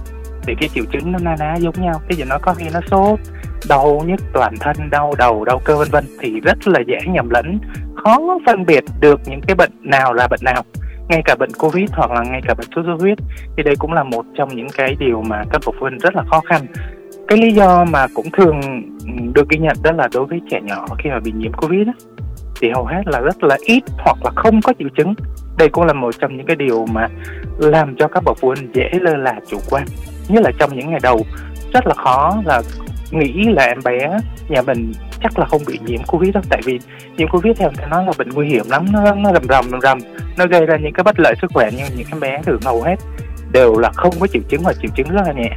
thì 0.46 0.54
cái 0.60 0.68
triệu 0.74 0.84
chứng 0.92 1.12
nó 1.12 1.18
na 1.22 1.36
ná 1.38 1.54
giống 1.56 1.74
nhau. 1.82 2.00
Cái 2.08 2.16
gì 2.16 2.24
nó 2.28 2.38
có 2.38 2.54
khi 2.54 2.66
nó 2.72 2.80
sốt 2.90 3.18
đau 3.68 4.02
nhức 4.06 4.20
toàn 4.32 4.54
thân 4.60 4.76
đau 4.90 5.14
đầu 5.18 5.44
đau 5.44 5.60
cơ 5.64 5.76
vân 5.76 5.88
vân 5.90 6.04
thì 6.20 6.40
rất 6.40 6.68
là 6.68 6.80
dễ 6.86 6.98
nhầm 7.06 7.30
lẫn. 7.30 7.58
Khó 8.04 8.38
phân 8.46 8.66
biệt 8.66 8.84
được 9.00 9.20
những 9.26 9.40
cái 9.40 9.54
bệnh 9.54 9.72
nào 9.80 10.12
là 10.12 10.28
bệnh 10.28 10.40
nào 10.42 10.62
ngay 11.08 11.22
cả 11.24 11.34
bệnh 11.34 11.50
covid 11.58 11.90
hoặc 11.92 12.10
là 12.10 12.22
ngay 12.22 12.40
cả 12.48 12.54
bệnh 12.54 12.66
sốt 12.76 12.84
xuất 12.84 12.96
huyết. 13.00 13.18
Thì 13.56 13.62
đây 13.62 13.76
cũng 13.76 13.92
là 13.92 14.02
một 14.02 14.24
trong 14.34 14.56
những 14.56 14.68
cái 14.76 14.96
điều 14.98 15.22
mà 15.22 15.42
các 15.50 15.62
bậc 15.66 15.74
phụ 15.80 15.80
huynh 15.80 15.98
rất 15.98 16.16
là 16.16 16.22
khó 16.30 16.40
khăn. 16.40 16.62
Cái 17.28 17.38
lý 17.38 17.52
do 17.52 17.84
mà 17.84 18.06
cũng 18.14 18.26
thường 18.30 18.60
được 19.34 19.48
ghi 19.48 19.58
nhận 19.58 19.76
đó 19.82 19.92
là 19.92 20.08
đối 20.14 20.26
với 20.26 20.40
trẻ 20.50 20.60
nhỏ 20.62 20.86
khi 20.98 21.10
mà 21.10 21.20
bị 21.20 21.32
nhiễm 21.32 21.52
covid 21.52 21.86
đó, 21.86 21.92
thì 22.64 22.70
hầu 22.70 22.84
hết 22.84 23.02
là 23.06 23.20
rất 23.20 23.44
là 23.44 23.56
ít 23.66 23.82
hoặc 23.98 24.16
là 24.24 24.30
không 24.36 24.60
có 24.62 24.72
triệu 24.78 24.88
chứng. 24.96 25.14
Đây 25.58 25.68
cũng 25.68 25.84
là 25.84 25.92
một 25.92 26.10
trong 26.20 26.36
những 26.36 26.46
cái 26.46 26.56
điều 26.56 26.86
mà 26.92 27.08
làm 27.58 27.96
cho 27.96 28.08
các 28.08 28.24
bậc 28.24 28.36
phụ 28.40 28.48
huynh 28.48 28.74
dễ 28.74 28.90
lơ 29.00 29.16
là 29.16 29.34
chủ 29.48 29.58
quan, 29.70 29.84
nhất 30.28 30.42
là 30.42 30.50
trong 30.58 30.76
những 30.76 30.90
ngày 30.90 31.00
đầu. 31.02 31.20
Rất 31.72 31.86
là 31.86 31.94
khó 31.94 32.42
là 32.44 32.62
nghĩ 33.10 33.32
là 33.48 33.64
em 33.64 33.78
bé 33.84 34.18
nhà 34.48 34.62
mình 34.62 34.92
chắc 35.22 35.38
là 35.38 35.46
không 35.46 35.60
bị 35.66 35.78
nhiễm 35.86 36.00
covid 36.06 36.34
đâu, 36.34 36.42
tại 36.50 36.60
vì 36.64 36.78
nhiễm 37.16 37.28
covid 37.28 37.58
theo 37.58 37.70
người 37.76 37.86
nói 37.90 38.04
là 38.06 38.12
bệnh 38.18 38.28
nguy 38.28 38.48
hiểm 38.48 38.64
lắm, 38.70 38.86
nó 38.92 39.14
nó 39.14 39.32
rầm 39.32 39.42
rầm 39.48 39.70
rầm 39.70 39.80
rầm. 39.80 39.98
Nó 40.36 40.46
gây 40.46 40.66
ra 40.66 40.76
những 40.76 40.92
cái 40.92 41.04
bất 41.04 41.20
lợi 41.20 41.34
sức 41.42 41.50
khỏe 41.54 41.70
nhưng 41.76 41.86
những 41.96 42.06
em 42.12 42.20
bé 42.20 42.40
thường 42.46 42.60
hầu 42.64 42.82
hết 42.82 42.96
đều 43.52 43.78
là 43.78 43.90
không 43.94 44.14
có 44.20 44.26
triệu 44.26 44.42
chứng 44.48 44.62
hoặc 44.62 44.76
triệu 44.82 44.90
chứng 44.94 45.08
rất 45.08 45.22
là 45.26 45.32
nhẹ. 45.32 45.50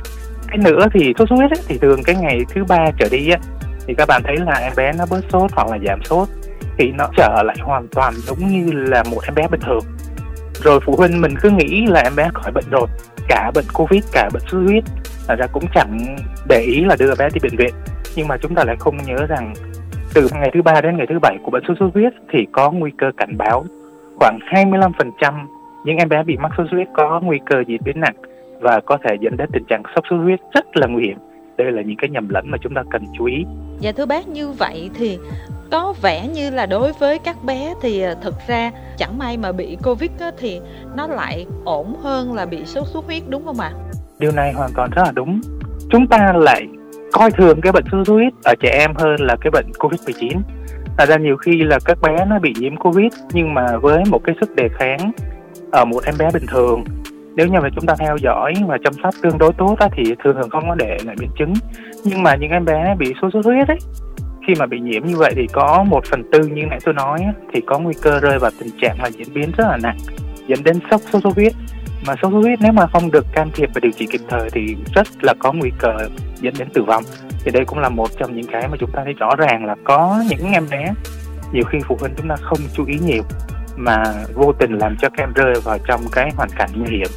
Cái 0.47 0.57
nữa 0.57 0.85
thì 0.93 1.13
sốt 1.19 1.29
xuất 1.29 1.35
huyết 1.35 1.51
thì 1.67 1.77
thường 1.77 2.03
cái 2.03 2.15
ngày 2.15 2.39
thứ 2.53 2.63
ba 2.63 2.85
trở 2.97 3.07
đi 3.11 3.29
á, 3.29 3.39
thì 3.87 3.93
các 3.93 4.07
bạn 4.07 4.21
thấy 4.23 4.37
là 4.37 4.53
em 4.53 4.73
bé 4.77 4.91
nó 4.97 5.05
bớt 5.09 5.21
sốt 5.31 5.51
hoặc 5.53 5.67
là 5.71 5.77
giảm 5.87 6.03
sốt 6.03 6.27
thì 6.77 6.91
nó 6.91 7.09
trở 7.17 7.43
lại 7.45 7.55
hoàn 7.61 7.87
toàn 7.87 8.13
giống 8.13 8.39
như 8.39 8.71
là 8.71 9.03
một 9.11 9.19
em 9.23 9.35
bé 9.35 9.47
bình 9.51 9.61
thường. 9.61 9.83
Rồi 10.63 10.79
phụ 10.85 10.95
huynh 10.97 11.21
mình 11.21 11.35
cứ 11.41 11.49
nghĩ 11.49 11.85
là 11.87 12.01
em 12.01 12.15
bé 12.15 12.29
khỏi 12.33 12.51
bệnh 12.51 12.65
rồi, 12.71 12.87
cả 13.27 13.51
bệnh 13.55 13.65
covid, 13.73 14.03
cả 14.11 14.29
bệnh 14.33 14.43
sốt 14.51 14.61
huyết. 14.65 14.83
Là 15.27 15.35
ra 15.35 15.47
cũng 15.47 15.63
chẳng 15.75 16.17
để 16.49 16.59
ý 16.59 16.85
là 16.85 16.95
đưa 16.99 17.15
bé 17.15 17.29
đi 17.33 17.39
bệnh 17.43 17.55
viện. 17.57 17.73
Nhưng 18.15 18.27
mà 18.27 18.37
chúng 18.37 18.55
ta 18.55 18.63
lại 18.63 18.75
không 18.79 18.97
nhớ 19.05 19.25
rằng 19.29 19.53
từ 20.13 20.27
ngày 20.33 20.51
thứ 20.53 20.61
ba 20.61 20.81
đến 20.81 20.97
ngày 20.97 21.07
thứ 21.09 21.19
bảy 21.21 21.37
của 21.43 21.51
bệnh 21.51 21.63
sốt 21.67 21.77
xuất 21.79 21.89
huyết 21.93 22.13
thì 22.33 22.47
có 22.51 22.71
nguy 22.71 22.91
cơ 22.97 23.11
cảnh 23.17 23.37
báo. 23.37 23.65
Khoảng 24.15 24.39
25% 24.51 25.47
những 25.85 25.97
em 25.97 26.09
bé 26.09 26.23
bị 26.23 26.37
mắc 26.37 26.51
sốt 26.57 26.67
xuất 26.71 26.77
huyết 26.77 26.87
có 26.93 27.21
nguy 27.23 27.39
cơ 27.45 27.63
diễn 27.67 27.81
biến 27.83 27.99
nặng 27.99 28.15
và 28.59 28.79
có 28.85 28.97
thể 29.03 29.15
dẫn 29.21 29.37
đến 29.37 29.49
tình 29.53 29.63
trạng 29.69 29.83
sốc 29.95 30.03
xuất 30.09 30.17
huyết 30.17 30.39
rất 30.53 30.77
là 30.77 30.87
nguy 30.87 31.03
hiểm. 31.03 31.17
Đây 31.57 31.71
là 31.71 31.81
những 31.81 31.97
cái 31.97 32.09
nhầm 32.09 32.29
lẫn 32.29 32.45
mà 32.51 32.57
chúng 32.61 32.73
ta 32.73 32.83
cần 32.89 33.05
chú 33.17 33.25
ý. 33.25 33.45
Dạ 33.79 33.91
thưa 33.91 34.05
bác, 34.05 34.27
như 34.27 34.51
vậy 34.51 34.89
thì 34.93 35.19
có 35.71 35.93
vẻ 36.01 36.27
như 36.27 36.49
là 36.49 36.65
đối 36.65 36.93
với 36.93 37.19
các 37.19 37.43
bé 37.43 37.73
thì 37.81 38.01
ờ, 38.01 38.15
thực 38.21 38.33
ra 38.47 38.71
chẳng 38.97 39.17
may 39.17 39.37
mà 39.37 39.51
bị 39.51 39.77
covid 39.83 40.11
thì 40.37 40.61
nó 40.95 41.07
lại 41.07 41.45
ổn 41.65 41.95
hơn 42.03 42.33
là 42.33 42.45
bị 42.45 42.65
sốt 42.65 42.87
xuất 42.87 43.05
huyết 43.05 43.23
đúng 43.29 43.45
không 43.45 43.59
ạ? 43.59 43.71
À? 43.75 43.79
Điều 44.19 44.31
này 44.31 44.53
hoàn 44.53 44.71
toàn 44.75 44.89
rất 44.89 45.03
là 45.05 45.11
đúng. 45.11 45.41
Chúng 45.89 46.07
ta 46.07 46.33
lại 46.35 46.67
coi 47.11 47.31
thường 47.31 47.61
cái 47.61 47.71
bệnh 47.71 47.85
sốt 47.91 48.07
xuất 48.07 48.13
huyết 48.13 48.33
ở 48.43 48.53
trẻ 48.59 48.69
em 48.79 48.95
hơn 48.95 49.15
là 49.19 49.35
cái 49.41 49.51
bệnh 49.51 49.65
covid 49.79 50.01
19 50.05 50.37
Thật 50.97 51.09
ra 51.09 51.17
nhiều 51.17 51.37
khi 51.37 51.63
là 51.63 51.79
các 51.85 51.97
bé 52.01 52.25
nó 52.25 52.39
bị 52.39 52.53
nhiễm 52.59 52.77
covid 52.77 53.13
nhưng 53.33 53.53
mà 53.53 53.77
với 53.77 54.03
một 54.09 54.19
cái 54.23 54.35
sức 54.41 54.55
đề 54.55 54.69
kháng 54.79 55.11
ở 55.71 55.85
một 55.85 56.03
em 56.05 56.15
bé 56.19 56.29
bình 56.33 56.45
thường 56.47 56.83
nếu 57.35 57.47
như 57.47 57.59
mà 57.59 57.69
chúng 57.75 57.85
ta 57.85 57.95
theo 57.99 58.17
dõi 58.17 58.53
và 58.67 58.77
chăm 58.83 58.93
sóc 59.03 59.13
tương 59.21 59.37
đối 59.37 59.53
tốt 59.53 59.75
á, 59.79 59.87
thì 59.95 60.03
thường 60.23 60.35
thường 60.35 60.49
không 60.49 60.69
có 60.69 60.75
để 60.75 60.97
lại 61.05 61.15
biến 61.19 61.29
chứng 61.39 61.53
nhưng 62.03 62.23
mà 62.23 62.35
những 62.35 62.51
em 62.51 62.65
bé 62.65 62.95
bị 62.99 63.13
sốt 63.21 63.33
xuất 63.33 63.45
huyết 63.45 63.67
ấy 63.67 63.77
khi 64.47 64.55
mà 64.59 64.65
bị 64.65 64.79
nhiễm 64.79 65.05
như 65.05 65.17
vậy 65.17 65.33
thì 65.35 65.47
có 65.53 65.83
một 65.83 66.05
phần 66.05 66.31
tư 66.31 66.39
như 66.39 66.63
nãy 66.69 66.79
tôi 66.85 66.93
nói 66.93 67.19
thì 67.53 67.61
có 67.65 67.79
nguy 67.79 67.93
cơ 68.01 68.19
rơi 68.19 68.39
vào 68.39 68.51
tình 68.59 68.69
trạng 68.81 69.01
là 69.01 69.07
diễn 69.07 69.33
biến 69.33 69.51
rất 69.57 69.65
là 69.67 69.77
nặng, 69.83 69.97
dẫn 70.47 70.63
đến 70.63 70.79
sốc 70.91 71.01
sốt 71.11 71.23
xuất 71.23 71.35
huyết. 71.35 71.53
Mà 72.07 72.13
sốt 72.21 72.31
xuất 72.31 72.39
huyết 72.39 72.59
nếu 72.61 72.71
mà 72.71 72.87
không 72.87 73.11
được 73.11 73.25
can 73.33 73.49
thiệp 73.53 73.69
và 73.73 73.79
điều 73.79 73.91
trị 73.91 74.07
kịp 74.11 74.21
thời 74.29 74.49
thì 74.49 74.75
rất 74.95 75.07
là 75.21 75.33
có 75.39 75.53
nguy 75.53 75.71
cơ 75.77 75.97
dẫn 76.41 76.53
đến 76.59 76.67
tử 76.73 76.83
vong. 76.83 77.03
Thì 77.43 77.51
đây 77.51 77.65
cũng 77.65 77.79
là 77.79 77.89
một 77.89 78.09
trong 78.19 78.35
những 78.35 78.47
cái 78.51 78.67
mà 78.67 78.77
chúng 78.79 78.91
ta 78.91 79.01
thấy 79.03 79.13
rõ 79.13 79.35
ràng 79.37 79.65
là 79.65 79.75
có 79.83 80.23
những 80.29 80.51
em 80.53 80.65
bé, 80.71 80.93
nhiều 81.51 81.63
khi 81.63 81.77
phụ 81.87 81.97
huynh 81.99 82.13
chúng 82.17 82.27
ta 82.27 82.35
không 82.41 82.59
chú 82.73 82.85
ý 82.85 82.99
nhiều, 83.05 83.23
mà 83.75 84.03
vô 84.33 84.53
tình 84.59 84.77
làm 84.77 84.95
cho 85.01 85.09
các 85.09 85.23
em 85.23 85.33
rơi 85.35 85.53
vào 85.63 85.77
trong 85.87 86.01
cái 86.11 86.31
hoàn 86.35 86.49
cảnh 86.49 86.69
nguy 86.75 86.97
hiểm 86.97 87.07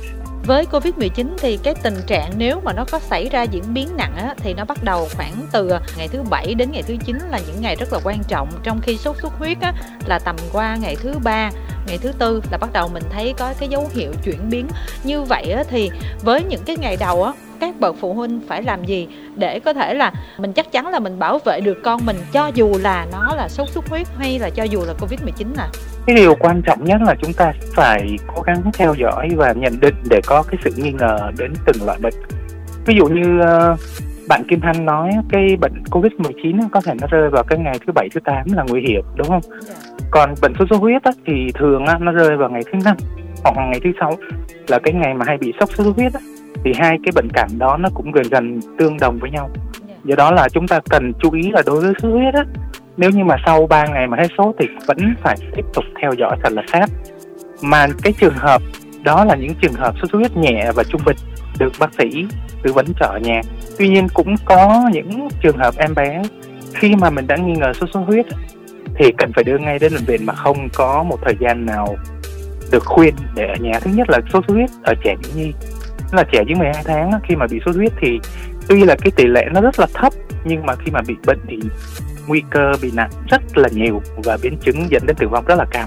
với 0.50 0.66
Covid-19 0.70 1.34
thì 1.38 1.58
cái 1.62 1.74
tình 1.82 1.96
trạng 2.06 2.32
nếu 2.36 2.60
mà 2.64 2.72
nó 2.72 2.84
có 2.90 2.98
xảy 2.98 3.28
ra 3.28 3.42
diễn 3.42 3.74
biến 3.74 3.88
nặng 3.96 4.16
á, 4.16 4.34
thì 4.38 4.54
nó 4.54 4.64
bắt 4.64 4.84
đầu 4.84 5.08
khoảng 5.16 5.46
từ 5.52 5.70
à, 5.70 5.80
ngày 5.96 6.08
thứ 6.08 6.22
bảy 6.22 6.54
đến 6.54 6.70
ngày 6.72 6.82
thứ 6.82 6.96
9 7.04 7.18
là 7.30 7.40
những 7.46 7.60
ngày 7.60 7.76
rất 7.76 7.92
là 7.92 7.98
quan 8.04 8.22
trọng. 8.28 8.48
Trong 8.62 8.80
khi 8.82 8.96
sốt 8.96 9.16
xuất 9.22 9.32
huyết 9.38 9.60
á, 9.60 9.72
là 10.06 10.18
tầm 10.18 10.36
qua 10.52 10.76
ngày 10.76 10.96
thứ 11.02 11.14
ba 11.24 11.50
ngày 11.86 11.98
thứ 11.98 12.12
tư 12.18 12.40
là 12.50 12.58
bắt 12.58 12.72
đầu 12.72 12.88
mình 12.88 13.02
thấy 13.10 13.34
có 13.38 13.54
cái 13.60 13.68
dấu 13.68 13.88
hiệu 13.94 14.12
chuyển 14.24 14.50
biến. 14.50 14.66
Như 15.04 15.22
vậy 15.22 15.50
á, 15.50 15.64
thì 15.68 15.90
với 16.22 16.44
những 16.44 16.62
cái 16.66 16.76
ngày 16.76 16.96
đầu 17.00 17.24
á, 17.24 17.32
các 17.60 17.80
bậc 17.80 17.96
phụ 18.00 18.14
huynh 18.14 18.40
phải 18.48 18.62
làm 18.62 18.84
gì 18.84 19.08
để 19.36 19.60
có 19.60 19.72
thể 19.72 19.94
là 19.94 20.12
mình 20.38 20.52
chắc 20.52 20.72
chắn 20.72 20.88
là 20.88 20.98
mình 20.98 21.18
bảo 21.18 21.38
vệ 21.44 21.60
được 21.60 21.78
con 21.84 22.06
mình 22.06 22.16
cho 22.32 22.50
dù 22.54 22.78
là 22.80 23.06
nó 23.12 23.34
là 23.34 23.48
sốt 23.48 23.68
xuất 23.68 23.88
huyết 23.88 24.06
hay 24.18 24.38
là 24.38 24.50
cho 24.50 24.62
dù 24.62 24.84
là 24.86 24.92
covid 25.00 25.20
19 25.22 25.54
à 25.58 25.68
cái 26.06 26.16
điều 26.16 26.34
quan 26.34 26.62
trọng 26.62 26.84
nhất 26.84 27.02
là 27.02 27.14
chúng 27.22 27.32
ta 27.32 27.52
phải 27.74 28.16
cố 28.34 28.42
gắng 28.42 28.62
theo 28.74 28.94
dõi 28.94 29.28
và 29.36 29.52
nhận 29.52 29.80
định 29.80 29.94
để 30.10 30.20
có 30.26 30.42
cái 30.42 30.60
sự 30.64 30.70
nghi 30.76 30.92
ngờ 30.92 31.30
đến 31.38 31.52
từng 31.66 31.86
loại 31.86 31.98
bệnh. 31.98 32.14
Ví 32.86 32.94
dụ 32.94 33.06
như 33.06 33.40
ờ, 33.40 33.76
bạn 34.30 34.44
Kim 34.48 34.60
Thanh 34.60 34.84
nói 34.84 35.10
cái 35.28 35.56
bệnh 35.60 35.82
Covid-19 35.90 36.68
có 36.72 36.80
thể 36.80 36.94
nó 37.00 37.06
rơi 37.10 37.30
vào 37.30 37.42
cái 37.42 37.58
ngày 37.58 37.78
thứ 37.86 37.92
bảy 37.92 38.08
thứ 38.14 38.20
8 38.24 38.46
là 38.52 38.64
nguy 38.68 38.80
hiểm 38.88 39.02
đúng 39.16 39.28
không? 39.28 39.40
Dạ. 39.60 39.74
Còn 40.10 40.34
bệnh 40.42 40.52
sốt 40.58 40.68
xuất 40.70 40.80
huyết 40.80 41.02
á, 41.02 41.10
thì 41.26 41.52
thường 41.54 41.86
á, 41.86 41.98
nó 42.00 42.12
rơi 42.12 42.36
vào 42.36 42.50
ngày 42.50 42.62
thứ 42.72 42.78
năm 42.84 42.96
hoặc 43.44 43.56
là 43.56 43.66
ngày 43.66 43.80
thứ 43.84 43.90
sáu 44.00 44.16
là 44.68 44.78
cái 44.78 44.94
ngày 44.94 45.14
mà 45.14 45.24
hay 45.28 45.38
bị 45.38 45.52
sốt 45.60 45.70
xuất 45.70 45.96
huyết 45.96 46.12
á, 46.14 46.20
thì 46.64 46.72
hai 46.78 46.98
cái 47.04 47.12
bệnh 47.14 47.28
cảnh 47.32 47.48
đó 47.58 47.76
nó 47.76 47.88
cũng 47.94 48.12
gần 48.12 48.24
gần 48.30 48.60
tương 48.78 48.96
đồng 49.00 49.18
với 49.20 49.30
nhau. 49.30 49.50
Dạ. 49.88 49.94
Do 50.04 50.16
đó 50.16 50.30
là 50.30 50.48
chúng 50.48 50.68
ta 50.68 50.80
cần 50.90 51.12
chú 51.22 51.30
ý 51.32 51.50
là 51.50 51.62
đối 51.66 51.80
với 51.80 51.88
sốt 51.88 52.02
xuất 52.02 52.10
huyết 52.10 52.34
á, 52.34 52.44
nếu 52.96 53.10
như 53.10 53.24
mà 53.24 53.36
sau 53.46 53.66
3 53.66 53.86
ngày 53.86 54.06
mà 54.06 54.16
hết 54.16 54.28
sốt 54.38 54.54
thì 54.58 54.66
vẫn 54.86 54.98
phải 55.22 55.36
tiếp 55.56 55.64
tục 55.74 55.84
theo 56.02 56.12
dõi 56.18 56.36
thật 56.42 56.52
là 56.52 56.62
sát 56.72 56.90
mà 57.62 57.86
cái 58.02 58.12
trường 58.20 58.34
hợp 58.34 58.62
đó 59.04 59.24
là 59.24 59.34
những 59.34 59.54
trường 59.62 59.74
hợp 59.74 59.94
sốt 60.00 60.10
xuất 60.10 60.18
huyết 60.18 60.36
nhẹ 60.36 60.70
và 60.74 60.84
trung 60.84 61.00
bình 61.06 61.16
được 61.60 61.72
bác 61.78 61.94
sĩ 61.98 62.26
tư 62.62 62.72
vấn 62.72 62.86
trở 63.00 63.18
nhà. 63.22 63.40
Tuy 63.78 63.88
nhiên 63.88 64.06
cũng 64.14 64.34
có 64.44 64.90
những 64.92 65.28
trường 65.42 65.58
hợp 65.58 65.74
em 65.76 65.94
bé, 65.94 66.22
khi 66.74 66.94
mà 66.94 67.10
mình 67.10 67.26
đã 67.26 67.36
nghi 67.36 67.52
ngờ 67.52 67.72
sốt 67.72 67.88
xuất 67.92 68.00
huyết, 68.06 68.26
thì 68.94 69.12
cần 69.18 69.32
phải 69.32 69.44
đưa 69.44 69.58
ngay 69.58 69.78
đến 69.78 69.92
bệnh 69.94 70.04
viện 70.04 70.26
mà 70.26 70.34
không 70.34 70.68
có 70.74 71.02
một 71.02 71.18
thời 71.24 71.34
gian 71.40 71.66
nào 71.66 71.96
được 72.72 72.84
khuyên 72.84 73.14
để 73.34 73.46
ở 73.46 73.56
nhà. 73.60 73.80
Thứ 73.80 73.90
nhất 73.94 74.10
là 74.10 74.20
sốt 74.32 74.44
xuất 74.46 74.54
huyết 74.54 74.70
ở 74.82 74.94
trẻ 75.04 75.16
nhĩ 75.22 75.42
nhi 75.42 75.52
là 76.12 76.24
trẻ 76.32 76.42
dưới 76.46 76.54
12 76.54 76.82
tháng 76.84 77.10
khi 77.28 77.36
mà 77.36 77.46
bị 77.50 77.60
sốt 77.64 77.74
xuất 77.74 77.80
huyết 77.80 77.92
thì 78.00 78.20
tuy 78.68 78.84
là 78.84 78.96
cái 79.02 79.10
tỷ 79.16 79.26
lệ 79.26 79.46
nó 79.52 79.60
rất 79.60 79.80
là 79.80 79.86
thấp, 79.94 80.12
nhưng 80.44 80.66
mà 80.66 80.74
khi 80.76 80.90
mà 80.90 81.00
bị 81.06 81.14
bệnh 81.26 81.38
thì 81.48 81.58
nguy 82.26 82.42
cơ 82.50 82.72
bị 82.82 82.90
nặng 82.94 83.10
rất 83.28 83.58
là 83.58 83.68
nhiều 83.72 84.02
và 84.16 84.38
biến 84.42 84.56
chứng 84.64 84.90
dẫn 84.90 85.06
đến 85.06 85.16
tử 85.16 85.28
vong 85.28 85.44
rất 85.44 85.54
là 85.58 85.64
cao 85.70 85.86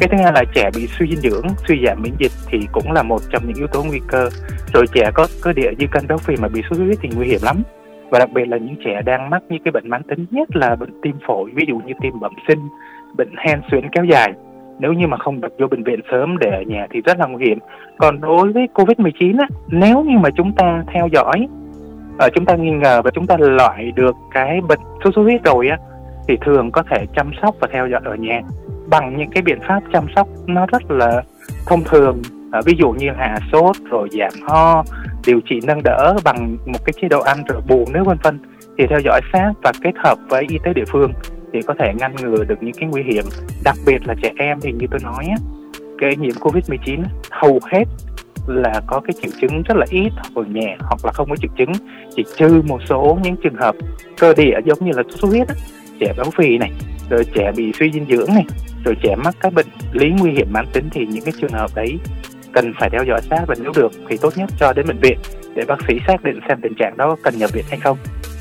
cái 0.00 0.08
thứ 0.08 0.16
hai 0.22 0.32
là 0.32 0.44
trẻ 0.54 0.70
bị 0.74 0.86
suy 0.86 1.06
dinh 1.06 1.30
dưỡng, 1.30 1.44
suy 1.68 1.84
giảm 1.86 2.02
miễn 2.02 2.12
dịch 2.18 2.32
thì 2.48 2.58
cũng 2.72 2.92
là 2.92 3.02
một 3.02 3.20
trong 3.30 3.42
những 3.46 3.56
yếu 3.56 3.66
tố 3.66 3.82
nguy 3.82 4.00
cơ. 4.08 4.28
Rồi 4.72 4.86
trẻ 4.92 5.10
có 5.14 5.26
cơ 5.42 5.52
địa 5.52 5.70
dư 5.78 5.86
cân 5.90 6.06
béo 6.08 6.18
phì 6.18 6.34
mà 6.36 6.48
bị 6.48 6.62
sốt 6.62 6.78
xuất 6.78 6.84
huyết 6.84 6.98
thì 7.02 7.08
nguy 7.16 7.26
hiểm 7.26 7.40
lắm. 7.42 7.62
Và 8.10 8.18
đặc 8.18 8.30
biệt 8.32 8.48
là 8.48 8.56
những 8.56 8.76
trẻ 8.84 9.02
đang 9.04 9.30
mắc 9.30 9.42
những 9.48 9.62
cái 9.64 9.72
bệnh 9.72 9.88
mãn 9.88 10.02
tính, 10.02 10.26
nhất 10.30 10.56
là 10.56 10.76
bệnh 10.76 11.00
tim 11.02 11.14
phổi, 11.26 11.50
ví 11.54 11.64
dụ 11.68 11.78
như 11.86 11.92
tim 12.02 12.20
bẩm 12.20 12.32
sinh, 12.48 12.58
bệnh 13.16 13.34
hen 13.38 13.60
suyễn 13.70 13.88
kéo 13.92 14.04
dài. 14.04 14.32
Nếu 14.78 14.92
như 14.92 15.06
mà 15.06 15.16
không 15.16 15.40
được 15.40 15.48
vô 15.58 15.66
bệnh 15.66 15.84
viện 15.84 16.00
sớm 16.10 16.38
để 16.38 16.50
ở 16.50 16.62
nhà 16.62 16.86
thì 16.90 17.00
rất 17.00 17.18
là 17.18 17.26
nguy 17.26 17.46
hiểm. 17.46 17.58
Còn 17.98 18.20
đối 18.20 18.52
với 18.52 18.68
covid 18.74 18.98
19 18.98 19.36
á, 19.36 19.46
nếu 19.68 20.04
như 20.04 20.18
mà 20.18 20.30
chúng 20.36 20.52
ta 20.52 20.84
theo 20.94 21.08
dõi 21.12 21.48
ờ, 22.18 22.28
chúng 22.34 22.44
ta 22.44 22.54
nghi 22.54 22.70
ngờ 22.70 23.02
và 23.04 23.10
chúng 23.10 23.26
ta 23.26 23.36
loại 23.38 23.92
được 23.96 24.16
cái 24.30 24.60
bệnh 24.68 24.80
sốt 25.04 25.14
xuất 25.14 25.22
huyết 25.22 25.44
rồi 25.44 25.68
á, 25.68 25.78
thì 26.28 26.36
thường 26.40 26.70
có 26.70 26.82
thể 26.90 27.06
chăm 27.16 27.30
sóc 27.42 27.54
và 27.60 27.68
theo 27.72 27.88
dõi 27.88 28.00
ở 28.04 28.14
nhà 28.14 28.40
bằng 28.90 29.16
những 29.18 29.30
cái 29.30 29.42
biện 29.42 29.58
pháp 29.68 29.80
chăm 29.92 30.06
sóc 30.16 30.28
nó 30.46 30.66
rất 30.66 30.90
là 30.90 31.22
thông 31.66 31.84
thường. 31.84 32.22
À, 32.52 32.60
ví 32.64 32.74
dụ 32.78 32.90
như 32.90 33.06
hạ 33.16 33.38
sốt 33.52 33.76
rồi 33.90 34.08
giảm 34.12 34.48
ho 34.48 34.84
điều 35.26 35.40
trị 35.40 35.60
nâng 35.62 35.82
đỡ 35.84 36.16
bằng 36.24 36.56
một 36.66 36.78
cái 36.84 36.92
chế 37.02 37.08
độ 37.08 37.20
ăn 37.20 37.44
rồi 37.48 37.60
bù 37.68 37.84
nước 37.92 38.02
vân 38.06 38.18
vân 38.22 38.38
thì 38.78 38.86
theo 38.90 39.00
dõi 39.04 39.20
sát 39.32 39.52
và 39.62 39.72
kết 39.82 39.92
hợp 40.04 40.18
với 40.28 40.46
y 40.48 40.58
tế 40.64 40.72
địa 40.72 40.84
phương 40.88 41.12
thì 41.52 41.62
có 41.62 41.74
thể 41.78 41.92
ngăn 41.98 42.16
ngừa 42.16 42.44
được 42.44 42.62
những 42.62 42.74
cái 42.74 42.88
nguy 42.88 43.02
hiểm 43.02 43.24
đặc 43.64 43.76
biệt 43.86 43.98
là 44.06 44.14
trẻ 44.22 44.32
em 44.36 44.58
thì 44.60 44.72
như 44.72 44.86
tôi 44.90 45.00
nói 45.02 45.26
á, 45.28 45.36
cái 45.98 46.16
nhiễm 46.16 46.34
covid 46.40 46.68
19 46.68 47.02
hầu 47.30 47.60
hết 47.72 47.84
là 48.46 48.80
có 48.86 49.00
cái 49.00 49.14
triệu 49.22 49.30
chứng 49.40 49.62
rất 49.62 49.76
là 49.76 49.86
ít 49.90 50.10
hoặc 50.34 50.48
nhẹ 50.48 50.76
hoặc 50.80 51.04
là 51.04 51.12
không 51.12 51.30
có 51.30 51.36
triệu 51.36 51.50
chứng 51.58 51.72
chỉ 52.16 52.24
trừ 52.36 52.62
một 52.66 52.80
số 52.88 53.18
những 53.22 53.36
trường 53.42 53.54
hợp 53.54 53.74
cơ 54.18 54.34
địa 54.36 54.54
giống 54.64 54.78
như 54.84 54.92
là 54.96 55.02
sốt 55.02 55.20
xuất 55.20 55.28
huyết 55.28 55.48
trẻ 56.00 56.12
béo 56.16 56.26
phì 56.38 56.58
này, 56.58 56.70
rồi 57.10 57.24
trẻ 57.34 57.52
bị 57.56 57.72
suy 57.78 57.90
dinh 57.92 58.06
dưỡng 58.08 58.34
này, 58.34 58.44
rồi 58.84 58.94
trẻ 59.02 59.16
mắc 59.24 59.36
các 59.40 59.52
bệnh 59.52 59.66
lý 59.92 60.08
nguy 60.18 60.30
hiểm 60.30 60.48
mãn 60.52 60.66
tính 60.72 60.88
thì 60.92 61.06
những 61.06 61.24
cái 61.24 61.34
trường 61.40 61.52
hợp 61.52 61.70
đấy 61.74 61.98
cần 62.52 62.72
phải 62.80 62.90
theo 62.90 63.04
dõi 63.08 63.20
sát 63.30 63.44
và 63.46 63.54
nếu 63.62 63.72
được 63.76 63.92
thì 64.08 64.16
tốt 64.16 64.32
nhất 64.36 64.50
cho 64.60 64.72
đến 64.72 64.86
bệnh 64.86 65.00
viện 65.00 65.18
để 65.54 65.64
bác 65.68 65.76
sĩ 65.88 65.94
xác 66.06 66.24
định 66.24 66.40
xem 66.48 66.58
tình 66.62 66.74
trạng 66.78 66.96
đó 66.96 67.16
cần 67.22 67.38
nhập 67.38 67.52
viện 67.52 67.64
hay 67.68 67.78
không. 67.78 67.98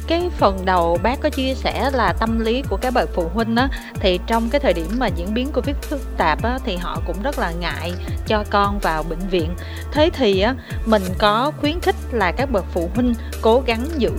Cái 0.07 0.29
phần 0.37 0.57
đầu 0.65 0.97
bác 1.03 1.21
có 1.21 1.29
chia 1.29 1.53
sẻ 1.53 1.89
là 1.93 2.13
tâm 2.19 2.39
lý 2.39 2.63
của 2.69 2.77
các 2.77 2.93
bậc 2.93 3.09
phụ 3.13 3.27
huynh 3.33 3.55
á, 3.55 3.69
thì 3.93 4.19
trong 4.27 4.49
cái 4.51 4.59
thời 4.59 4.73
điểm 4.73 4.87
mà 4.97 5.07
diễn 5.07 5.33
biến 5.33 5.47
covid 5.53 5.75
phức 5.75 6.17
tạp 6.17 6.43
á, 6.43 6.59
thì 6.65 6.75
họ 6.75 7.01
cũng 7.07 7.15
rất 7.23 7.39
là 7.39 7.51
ngại 7.51 7.93
cho 8.27 8.43
con 8.49 8.79
vào 8.79 9.03
bệnh 9.09 9.27
viện. 9.31 9.49
Thế 9.91 10.09
thì 10.13 10.41
á, 10.41 10.55
mình 10.85 11.01
có 11.17 11.51
khuyến 11.57 11.79
khích 11.79 11.95
là 12.11 12.31
các 12.31 12.51
bậc 12.51 12.65
phụ 12.73 12.89
huynh 12.95 13.13
cố 13.41 13.63
gắng 13.65 13.85
giữ 13.97 14.11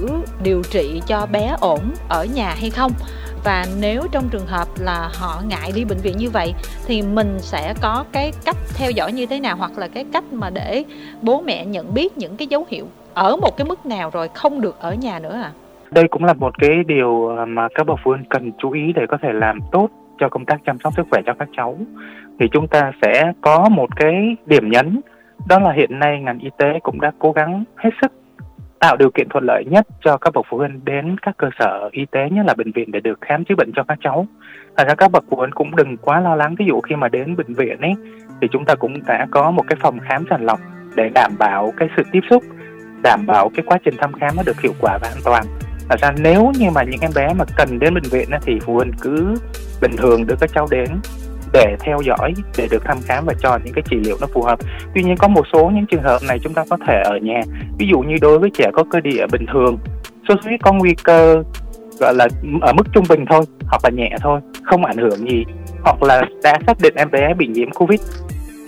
điều 0.43 0.63
trị 0.71 1.03
cho 1.07 1.27
bé 1.27 1.57
ổn 1.61 1.81
ở 2.09 2.25
nhà 2.25 2.55
hay 2.61 2.71
không? 2.71 2.93
Và 3.45 3.67
nếu 3.81 4.03
trong 4.13 4.25
trường 4.31 4.47
hợp 4.47 4.69
là 4.79 5.11
họ 5.15 5.43
ngại 5.49 5.73
đi 5.75 5.85
bệnh 5.85 5.99
viện 5.99 6.17
như 6.17 6.31
vậy, 6.31 6.55
thì 6.87 7.03
mình 7.03 7.39
sẽ 7.39 7.75
có 7.83 8.05
cái 8.13 8.33
cách 8.45 8.57
theo 8.79 8.91
dõi 8.91 9.13
như 9.13 9.27
thế 9.27 9.41
nào 9.41 9.57
hoặc 9.57 9.79
là 9.79 9.89
cái 9.89 10.05
cách 10.13 10.25
mà 10.33 10.51
để 10.51 10.85
bố 11.23 11.41
mẹ 11.41 11.65
nhận 11.65 11.95
biết 11.95 12.19
những 12.19 12.37
cái 12.37 12.47
dấu 12.47 12.67
hiệu 12.69 12.87
ở 13.15 13.37
một 13.37 13.57
cái 13.57 13.67
mức 13.67 13.87
nào 13.87 14.11
rồi 14.11 14.29
không 14.35 14.61
được 14.61 14.81
ở 14.81 14.95
nhà 14.95 15.19
nữa 15.19 15.41
à 15.45 15.53
đây 15.91 16.09
cũng 16.09 16.25
là 16.25 16.33
một 16.33 16.59
cái 16.59 16.71
điều 16.87 17.27
ờ, 17.27 17.47
mà 17.47 17.69
các 17.75 17.87
bậc 17.87 17.99
phụ 18.05 18.11
huynh 18.11 18.25
cần 18.29 18.53
chú 18.59 18.71
ý 18.71 18.93
để 18.93 19.03
có 19.09 19.19
thể 19.23 19.29
làm 19.33 19.59
tốt 19.73 19.89
cho 20.19 20.29
công 20.29 20.45
tác 20.45 20.61
chăm 20.67 20.79
sóc 20.79 20.93
sức 20.97 21.07
khỏe 21.11 21.21
cho 21.27 21.35
các 21.39 21.49
cháu. 21.57 21.77
Thì 22.41 22.47
chúng 22.53 22.69
ta 22.69 22.93
sẽ 23.03 23.33
có 23.41 23.69
một 23.69 23.97
cái 23.97 24.37
điểm 24.47 24.71
nhấn, 24.71 25.01
đó 25.49 25.59
là 25.59 25.73
hiện 25.73 25.99
nay 25.99 26.21
ngành 26.21 26.39
y 26.39 26.51
tế 26.57 26.67
cũng 26.83 27.01
đã 27.01 27.13
cố 27.19 27.33
gắng 27.33 27.65
hết 27.77 27.91
sức 28.03 28.13
tạo 28.81 28.97
điều 28.97 29.11
kiện 29.11 29.29
thuận 29.29 29.45
lợi 29.45 29.65
nhất 29.71 29.87
cho 30.05 30.17
các 30.17 30.35
bậc 30.35 30.47
phụ 30.51 30.59
huynh 30.59 30.81
đến 30.85 31.17
các 31.23 31.37
cơ 31.37 31.49
sở 31.59 31.89
y 31.93 32.07
tế 32.11 32.31
nhất 32.31 32.47
là 32.47 32.55
bệnh 32.55 32.73
viện 32.73 32.93
để 32.93 33.01
được 33.01 33.19
khám 33.21 33.45
chữa 33.45 33.55
bệnh 33.55 33.73
cho 33.77 33.85
các 33.89 33.99
cháu. 34.05 34.27
Thật 34.77 34.85
ra 34.89 34.95
các 34.95 35.11
bậc 35.13 35.25
phụ 35.31 35.37
huynh 35.37 35.51
cũng 35.51 35.77
đừng 35.77 35.97
quá 35.97 36.21
lo 36.21 36.35
lắng 36.35 36.55
ví 36.59 36.65
dụ 36.69 36.81
khi 36.81 36.97
mà 36.97 37.09
đến 37.09 37.37
bệnh 37.37 37.55
viện 37.55 37.81
ấy 37.81 37.93
thì 38.41 38.49
chúng 38.53 38.65
ta 38.65 38.75
cũng 38.75 38.95
đã 39.07 39.27
có 39.31 39.51
một 39.51 39.65
cái 39.69 39.77
phòng 39.81 39.99
khám 40.09 40.25
sàng 40.31 40.45
lọc 40.45 40.59
để 40.95 41.11
đảm 41.15 41.33
bảo 41.39 41.73
cái 41.77 41.89
sự 41.97 42.03
tiếp 42.13 42.21
xúc, 42.31 42.43
đảm 43.03 43.27
bảo 43.27 43.51
cái 43.55 43.65
quá 43.67 43.79
trình 43.85 43.95
thăm 43.99 44.13
khám 44.13 44.37
nó 44.37 44.43
được 44.47 44.61
hiệu 44.61 44.73
quả 44.81 44.99
và 45.03 45.09
an 45.09 45.19
toàn. 45.25 45.45
Thật 45.89 46.01
ra 46.01 46.11
nếu 46.19 46.53
như 46.59 46.71
mà 46.75 46.83
những 46.83 47.01
em 47.01 47.11
bé 47.15 47.35
mà 47.39 47.45
cần 47.57 47.79
đến 47.79 47.95
bệnh 47.95 48.11
viện 48.13 48.31
ấy 48.31 48.41
thì 48.43 48.59
phụ 48.61 48.75
huynh 48.75 48.93
cứ 49.01 49.35
bình 49.81 49.93
thường 49.99 50.27
đưa 50.27 50.35
các 50.41 50.51
cháu 50.55 50.67
đến 50.71 50.89
để 51.53 51.77
theo 51.81 51.99
dõi, 52.05 52.35
để 52.59 52.69
được 52.71 52.85
thăm 52.85 52.97
khám 53.05 53.25
và 53.27 53.35
cho 53.41 53.59
những 53.65 53.75
cái 53.75 53.83
trị 53.91 53.97
liệu 54.05 54.17
nó 54.21 54.27
phù 54.33 54.43
hợp. 54.43 54.59
Tuy 54.95 55.03
nhiên 55.03 55.17
có 55.17 55.29
một 55.29 55.47
số 55.53 55.71
những 55.75 55.87
trường 55.87 56.03
hợp 56.03 56.19
này 56.29 56.39
chúng 56.39 56.55
ta 56.55 56.65
có 56.71 56.77
thể 56.87 57.03
ở 57.05 57.19
nhà. 57.23 57.41
Ví 57.79 57.87
dụ 57.87 58.01
như 58.01 58.15
đối 58.21 58.39
với 58.39 58.51
trẻ 58.55 58.71
có 58.73 58.85
cơ 58.91 59.01
địa 59.01 59.27
bình 59.33 59.47
thường 59.53 59.79
sốt 60.29 60.39
xuất 60.39 60.45
huyết 60.45 60.61
có 60.63 60.73
nguy 60.73 60.95
cơ, 61.05 61.43
gọi 62.01 62.15
là, 62.15 62.29
ở 62.61 62.73
mức 62.73 62.87
trung 62.93 63.05
bình 63.09 63.25
thôi, 63.31 63.43
hoặc 63.67 63.81
là 63.85 63.91
nhẹ 63.91 64.17
thôi, 64.21 64.41
không 64.63 64.85
ảnh 64.85 64.97
hưởng 64.97 65.31
gì. 65.31 65.45
Hoặc 65.83 66.03
là 66.03 66.23
đã 66.43 66.59
xác 66.67 66.77
định 66.83 66.95
em 66.97 67.11
bé 67.11 67.35
bị 67.35 67.47
nhiễm 67.47 67.71
covid 67.71 68.01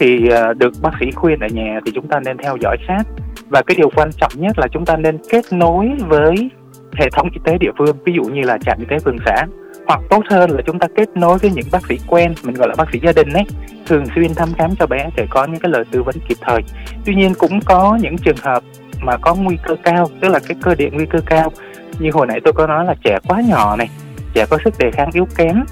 thì 0.01 0.29
ờ, 0.29 0.55
được 0.55 0.73
bác 0.83 0.91
sĩ 1.01 1.11
khuyên 1.11 1.41
ở 1.41 1.49
nhà 1.53 1.81
thì 1.87 1.93
chúng 1.95 2.09
ta 2.09 2.21
nên 2.25 2.37
theo 2.37 2.57
dõi 2.61 2.77
sát. 2.89 3.03
Và 3.49 3.63
cái 3.63 3.75
điều 3.79 3.91
quan 3.95 4.11
trọng 4.13 4.33
nhất 4.37 4.59
là 4.59 4.69
chúng 4.73 4.85
ta 4.85 4.97
nên 4.97 5.19
kết 5.31 5.45
nối 5.53 5.91
với 5.99 6.51
hệ 6.95 7.09
thống 7.11 7.29
y 7.33 7.41
tế 7.45 7.59
địa 7.59 7.71
phương, 7.79 7.97
ví 8.05 8.13
dụ 8.13 8.23
như 8.23 8.43
là 8.43 8.59
trạm 8.59 8.79
y 8.79 8.85
tế 8.89 8.99
phường 9.05 9.19
xã 9.27 9.47
hoặc 9.93 10.01
tốt 10.11 10.23
hơn 10.31 10.51
là 10.51 10.63
chúng 10.67 10.79
ta 10.79 10.87
kết 10.97 11.09
nối 11.17 11.39
với 11.39 11.51
những 11.51 11.67
bác 11.73 11.87
sĩ 11.89 11.99
quen, 12.09 12.35
mình 12.43 12.55
gọi 12.55 12.69
là 12.69 12.75
bác 12.79 12.85
sĩ 12.93 12.99
gia 13.03 13.13
đình 13.13 13.33
ấy, 13.33 13.45
thường 13.87 14.05
xuyên 14.15 14.35
thăm 14.35 14.49
khám 14.59 14.71
cho 14.79 14.87
bé 14.87 15.11
để 15.17 15.27
có 15.31 15.47
những 15.47 15.61
cái 15.61 15.71
lời 15.73 15.85
tư 15.91 16.03
vấn 16.03 16.15
kịp 16.29 16.37
thời. 16.41 16.61
Tuy 17.05 17.15
nhiên 17.15 17.35
cũng 17.39 17.61
có 17.61 17.99
những 18.03 18.19
trường 18.19 18.37
hợp 18.43 18.63
mà 19.01 19.17
có 19.17 19.35
nguy 19.35 19.57
cơ 19.63 19.77
cao, 19.83 20.11
tức 20.21 20.29
là 20.29 20.39
cái 20.49 20.57
cơ 20.63 20.75
địa 20.75 20.89
nguy 20.93 21.07
cơ 21.07 21.19
cao. 21.27 21.53
Như 21.99 22.11
hồi 22.13 22.27
nãy 22.27 22.41
tôi 22.45 22.53
có 22.53 22.67
nói 22.67 22.85
là 22.85 22.95
trẻ 23.05 23.19
quá 23.29 23.41
nhỏ 23.41 23.77
này, 23.77 23.91
trẻ 24.35 24.47
có 24.51 24.59
sức 24.65 24.75
đề 24.79 24.91
kháng 24.91 25.11
yếu 25.13 25.27
kém, 25.37 25.65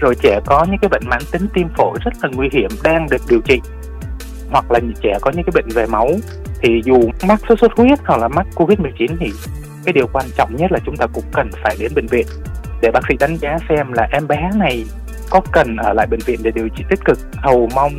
rồi 0.00 0.14
trẻ 0.22 0.40
có 0.46 0.66
những 0.70 0.78
cái 0.82 0.88
bệnh 0.88 1.08
mãn 1.08 1.22
tính 1.32 1.48
tim 1.54 1.68
phổi 1.76 1.98
rất 2.04 2.12
là 2.22 2.28
nguy 2.32 2.48
hiểm, 2.52 2.70
đang 2.84 3.06
được 3.10 3.22
điều 3.28 3.40
trị. 3.40 3.60
Hoặc 4.50 4.70
là 4.70 4.80
trẻ 5.02 5.18
có 5.20 5.30
những 5.30 5.44
cái 5.44 5.52
bệnh 5.54 5.68
về 5.74 5.86
máu, 5.86 6.08
thì 6.60 6.80
dù 6.84 7.10
mắc 7.28 7.40
sốt 7.48 7.60
xuất 7.60 7.72
huyết 7.76 7.98
hoặc 8.04 8.16
là 8.16 8.28
mắc 8.28 8.46
covid 8.54 8.78
19 8.78 9.16
thì 9.20 9.30
cái 9.84 9.92
điều 9.92 10.06
quan 10.12 10.26
trọng 10.36 10.56
nhất 10.56 10.72
là 10.72 10.78
chúng 10.86 10.96
ta 10.96 11.06
cũng 11.06 11.24
cần 11.32 11.50
phải 11.62 11.76
đến 11.80 11.92
bệnh 11.94 12.06
viện 12.06 12.26
để 12.82 12.90
bác 12.90 13.00
sĩ 13.08 13.14
đánh 13.20 13.36
giá 13.36 13.58
xem 13.68 13.92
là 13.92 14.08
em 14.12 14.28
bé 14.28 14.50
này 14.56 14.84
có 15.30 15.40
cần 15.52 15.76
ở 15.76 15.92
lại 15.92 16.06
bệnh 16.10 16.20
viện 16.26 16.40
để 16.42 16.50
điều 16.54 16.68
trị 16.68 16.84
tích 16.90 17.00
cực, 17.04 17.18
hầu 17.36 17.68
mong 17.74 17.92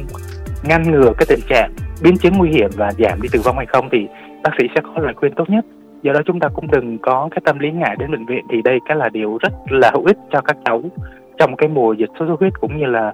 ngăn 0.63 0.91
ngừa 0.91 1.13
cái 1.17 1.25
tình 1.29 1.39
trạng 1.50 1.74
biến 2.03 2.17
chứng 2.17 2.34
nguy 2.38 2.50
hiểm 2.50 2.69
và 2.75 2.91
giảm 2.98 3.22
đi 3.22 3.29
tử 3.31 3.41
vong 3.43 3.57
hay 3.57 3.65
không 3.65 3.89
thì 3.91 4.07
bác 4.43 4.51
sĩ 4.57 4.67
sẽ 4.75 4.81
có 4.81 5.01
lời 5.01 5.13
khuyên 5.17 5.34
tốt 5.36 5.50
nhất. 5.50 5.65
Do 6.01 6.13
đó 6.13 6.19
chúng 6.25 6.39
ta 6.39 6.48
cũng 6.53 6.72
đừng 6.72 6.98
có 6.98 7.27
cái 7.31 7.41
tâm 7.46 7.60
lý 7.60 7.72
ngại 7.72 7.96
đến 8.00 8.12
bệnh 8.12 8.25
viện 8.25 8.46
thì 8.51 8.62
đây 8.62 8.79
cái 8.86 8.98
là 8.98 9.10
điều 9.10 9.38
rất 9.38 9.53
là 9.69 9.91
hữu 9.93 10.05
ích 10.05 10.17
cho 10.31 10.41
các 10.41 10.57
cháu 10.65 10.81
trong 11.38 11.55
cái 11.55 11.69
mùa 11.69 11.93
dịch 11.93 12.10
sốt 12.19 12.27
xuất 12.27 12.39
huyết 12.39 12.53
cũng 12.60 12.77
như 12.77 12.86
là 12.86 13.13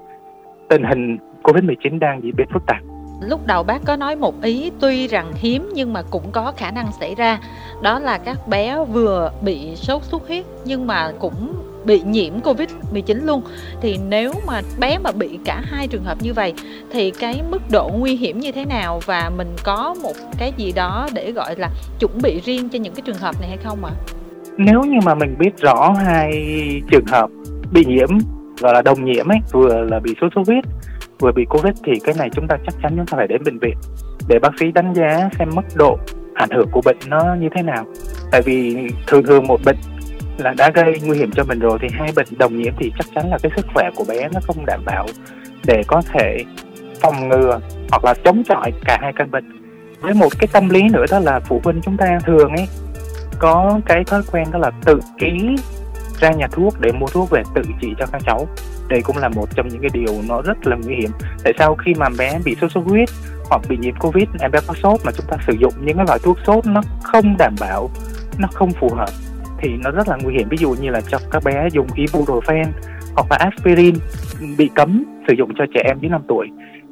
tình 0.69 0.83
hình 0.83 1.17
covid 1.43 1.63
19 1.63 1.99
đang 1.99 2.23
diễn 2.23 2.35
biến 2.35 2.47
phức 2.53 2.65
tạp. 2.67 2.81
Lúc 3.29 3.39
đầu 3.47 3.63
bác 3.63 3.79
có 3.85 3.95
nói 3.95 4.15
một 4.15 4.41
ý 4.41 4.71
tuy 4.81 5.07
rằng 5.07 5.31
hiếm 5.35 5.69
nhưng 5.73 5.93
mà 5.93 6.01
cũng 6.11 6.23
có 6.31 6.53
khả 6.57 6.71
năng 6.71 6.91
xảy 6.99 7.15
ra 7.15 7.39
đó 7.83 7.99
là 7.99 8.17
các 8.17 8.47
bé 8.47 8.77
vừa 8.93 9.31
bị 9.41 9.75
sốt 9.75 10.03
xuất 10.03 10.27
huyết 10.27 10.45
nhưng 10.65 10.87
mà 10.87 11.11
cũng 11.19 11.53
bị 11.85 12.01
nhiễm 12.05 12.39
covid 12.39 12.69
19 12.91 13.25
luôn 13.25 13.41
thì 13.81 13.97
nếu 14.09 14.33
mà 14.47 14.61
bé 14.79 14.97
mà 14.97 15.11
bị 15.11 15.39
cả 15.45 15.61
hai 15.63 15.87
trường 15.87 16.03
hợp 16.03 16.17
như 16.21 16.33
vậy 16.33 16.53
thì 16.91 17.11
cái 17.11 17.41
mức 17.49 17.61
độ 17.71 17.91
nguy 17.97 18.15
hiểm 18.15 18.39
như 18.39 18.51
thế 18.51 18.65
nào 18.65 18.99
và 19.05 19.31
mình 19.37 19.55
có 19.63 19.95
một 20.03 20.13
cái 20.37 20.53
gì 20.57 20.71
đó 20.71 21.07
để 21.13 21.31
gọi 21.31 21.55
là 21.57 21.69
chuẩn 21.99 22.21
bị 22.21 22.41
riêng 22.45 22.69
cho 22.69 22.79
những 22.79 22.93
cái 22.93 23.01
trường 23.05 23.17
hợp 23.17 23.35
này 23.39 23.49
hay 23.49 23.57
không 23.63 23.85
ạ 23.85 23.91
à? 23.91 24.03
nếu 24.57 24.81
như 24.81 24.97
mà 25.05 25.15
mình 25.15 25.35
biết 25.39 25.57
rõ 25.57 25.93
hai 26.05 26.31
trường 26.91 27.05
hợp 27.07 27.29
bị 27.71 27.85
nhiễm, 27.85 28.09
gọi 28.59 28.73
là 28.73 28.81
đồng 28.81 29.05
nhiễm 29.05 29.27
ấy, 29.27 29.39
vừa 29.51 29.81
là 29.81 29.99
bị 29.99 30.15
sốt 30.21 30.31
xuất 30.35 30.41
huyết, 30.47 30.63
vừa 31.19 31.31
bị 31.31 31.45
covid 31.49 31.73
thì 31.85 31.91
cái 32.03 32.15
này 32.17 32.29
chúng 32.35 32.47
ta 32.47 32.57
chắc 32.65 32.75
chắn 32.83 32.93
chúng 32.97 33.05
ta 33.05 33.17
phải 33.17 33.27
đến 33.27 33.43
bệnh 33.45 33.59
viện 33.59 33.77
để 34.27 34.39
bác 34.39 34.51
sĩ 34.59 34.71
đánh 34.71 34.93
giá 34.93 35.29
xem 35.39 35.49
mức 35.55 35.61
độ 35.75 35.97
ảnh 36.33 36.49
hưởng 36.49 36.67
của 36.71 36.81
bệnh 36.85 36.97
nó 37.07 37.35
như 37.39 37.49
thế 37.55 37.63
nào? 37.63 37.85
Tại 38.31 38.41
vì 38.41 38.87
thường 39.07 39.23
thường 39.23 39.47
một 39.47 39.59
bệnh 39.65 39.77
là 40.37 40.53
đã 40.57 40.71
gây 40.75 40.99
nguy 41.03 41.17
hiểm 41.17 41.31
cho 41.31 41.43
mình 41.43 41.59
rồi 41.59 41.77
thì 41.81 41.87
hai 41.91 42.11
bệnh 42.15 42.27
đồng 42.37 42.57
nhiễm 42.57 42.73
thì 42.77 42.91
chắc 42.97 43.07
chắn 43.15 43.29
là 43.29 43.37
cái 43.43 43.51
sức 43.55 43.65
khỏe 43.73 43.89
của 43.95 44.05
bé 44.07 44.29
nó 44.33 44.39
không 44.43 44.65
đảm 44.65 44.81
bảo 44.85 45.05
để 45.65 45.83
có 45.87 46.01
thể 46.13 46.43
phòng 47.01 47.29
ngừa 47.29 47.59
hoặc 47.91 48.05
là 48.05 48.13
chống 48.23 48.43
chọi 48.43 48.71
cả 48.85 48.97
hai 49.01 49.13
căn 49.15 49.31
bệnh. 49.31 49.59
Với 50.01 50.13
một 50.13 50.39
cái 50.39 50.47
tâm 50.51 50.69
lý 50.69 50.89
nữa 50.89 51.05
đó 51.11 51.19
là 51.19 51.39
phụ 51.39 51.61
huynh 51.63 51.81
chúng 51.81 51.97
ta 51.97 52.19
thường 52.25 52.49
ấy 52.49 52.67
có 53.39 53.79
cái 53.85 54.03
thói 54.03 54.21
quen 54.31 54.47
đó 54.51 54.59
là 54.59 54.71
tự 54.85 54.99
ký 55.17 55.55
ra 56.19 56.31
nhà 56.31 56.47
thuốc 56.51 56.79
để 56.79 56.91
mua 56.91 57.07
thuốc 57.07 57.29
về 57.29 57.43
tự 57.55 57.61
trị 57.81 57.93
cho 57.99 58.05
các 58.11 58.21
cháu. 58.25 58.47
Đây 58.87 59.01
cũng 59.01 59.17
là 59.17 59.29
một 59.29 59.55
trong 59.55 59.67
những 59.67 59.81
cái 59.81 59.89
điều 59.93 60.21
nó 60.27 60.41
rất 60.41 60.67
là 60.67 60.75
nguy 60.83 60.95
hiểm. 60.95 61.11
Tại 61.43 61.53
sao 61.59 61.75
khi 61.75 61.93
mà 61.97 62.09
bé 62.17 62.39
bị 62.45 62.55
sốt 62.61 62.71
xuất 62.71 62.81
huyết 62.85 63.09
hoặc 63.49 63.61
bị 63.69 63.77
nhiễm 63.77 63.95
covid, 63.95 64.27
em 64.39 64.51
bé 64.51 64.59
có 64.67 64.73
sốt 64.73 64.99
mà 65.05 65.11
chúng 65.11 65.25
ta 65.29 65.37
sử 65.47 65.53
dụng 65.59 65.73
những 65.81 65.97
cái 65.97 66.05
loại 66.07 66.19
thuốc 66.23 66.37
sốt 66.47 66.65
nó 66.65 66.81
không 67.03 67.35
đảm 67.37 67.55
bảo, 67.59 67.89
nó 68.37 68.47
không 68.53 68.71
phù 68.71 68.89
hợp 68.89 69.09
thì 69.61 69.69
nó 69.83 69.91
rất 69.91 70.07
là 70.07 70.17
nguy 70.23 70.33
hiểm. 70.33 70.47
Ví 70.49 70.57
dụ 70.57 70.75
như 70.81 70.89
là 70.89 71.01
cho 71.01 71.17
các 71.31 71.43
bé 71.43 71.67
dùng 71.71 71.87
ibuprofen 71.87 72.65
hoặc 73.15 73.25
là 73.29 73.37
aspirin 73.39 73.95
bị 74.57 74.69
cấm 74.75 75.03
sử 75.27 75.33
dụng 75.37 75.51
cho 75.57 75.65
trẻ 75.73 75.81
em 75.85 75.99
dưới 75.99 76.09
5 76.09 76.21
tuổi 76.27 76.47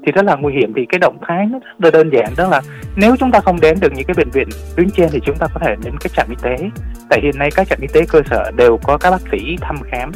thì 0.06 0.12
rất 0.12 0.26
là 0.26 0.36
nguy 0.36 0.54
hiểm. 0.54 0.74
Thì 0.76 0.86
cái 0.90 1.00
động 1.00 1.18
thái 1.28 1.46
nó 1.46 1.60
rất 1.60 1.70
là 1.80 1.90
đơn 1.92 2.10
giản, 2.14 2.34
đó 2.38 2.48
là 2.48 2.62
nếu 2.96 3.16
chúng 3.20 3.32
ta 3.32 3.40
không 3.40 3.60
đến 3.62 3.78
được 3.82 3.94
những 3.96 4.06
cái 4.06 4.16
bệnh 4.18 4.30
viện 4.30 4.48
tuyến 4.76 4.90
trên 4.90 5.10
thì 5.12 5.20
chúng 5.26 5.38
ta 5.38 5.48
có 5.54 5.60
thể 5.64 5.76
đến 5.84 5.94
cái 6.00 6.10
trạm 6.16 6.28
y 6.30 6.36
tế. 6.42 6.70
Tại 7.10 7.20
hiện 7.24 7.38
nay 7.38 7.50
các 7.56 7.68
trạm 7.68 7.80
y 7.82 7.88
tế 7.94 8.02
cơ 8.10 8.22
sở 8.30 8.52
đều 8.58 8.78
có 8.84 8.98
các 8.98 9.12
bác 9.12 9.22
sĩ 9.32 9.58
thăm 9.62 9.76
khám 9.92 10.12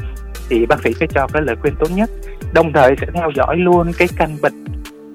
thì 0.49 0.65
bác 0.65 0.83
sĩ 0.83 0.93
sẽ 0.93 1.07
cho 1.09 1.27
cái 1.33 1.41
lời 1.41 1.55
khuyên 1.61 1.73
tốt 1.79 1.87
nhất. 1.95 2.09
Đồng 2.53 2.73
thời 2.73 2.95
sẽ 3.01 3.07
theo 3.13 3.31
dõi 3.35 3.57
luôn 3.57 3.91
cái 3.97 4.07
căn 4.17 4.29
bệnh 4.41 4.65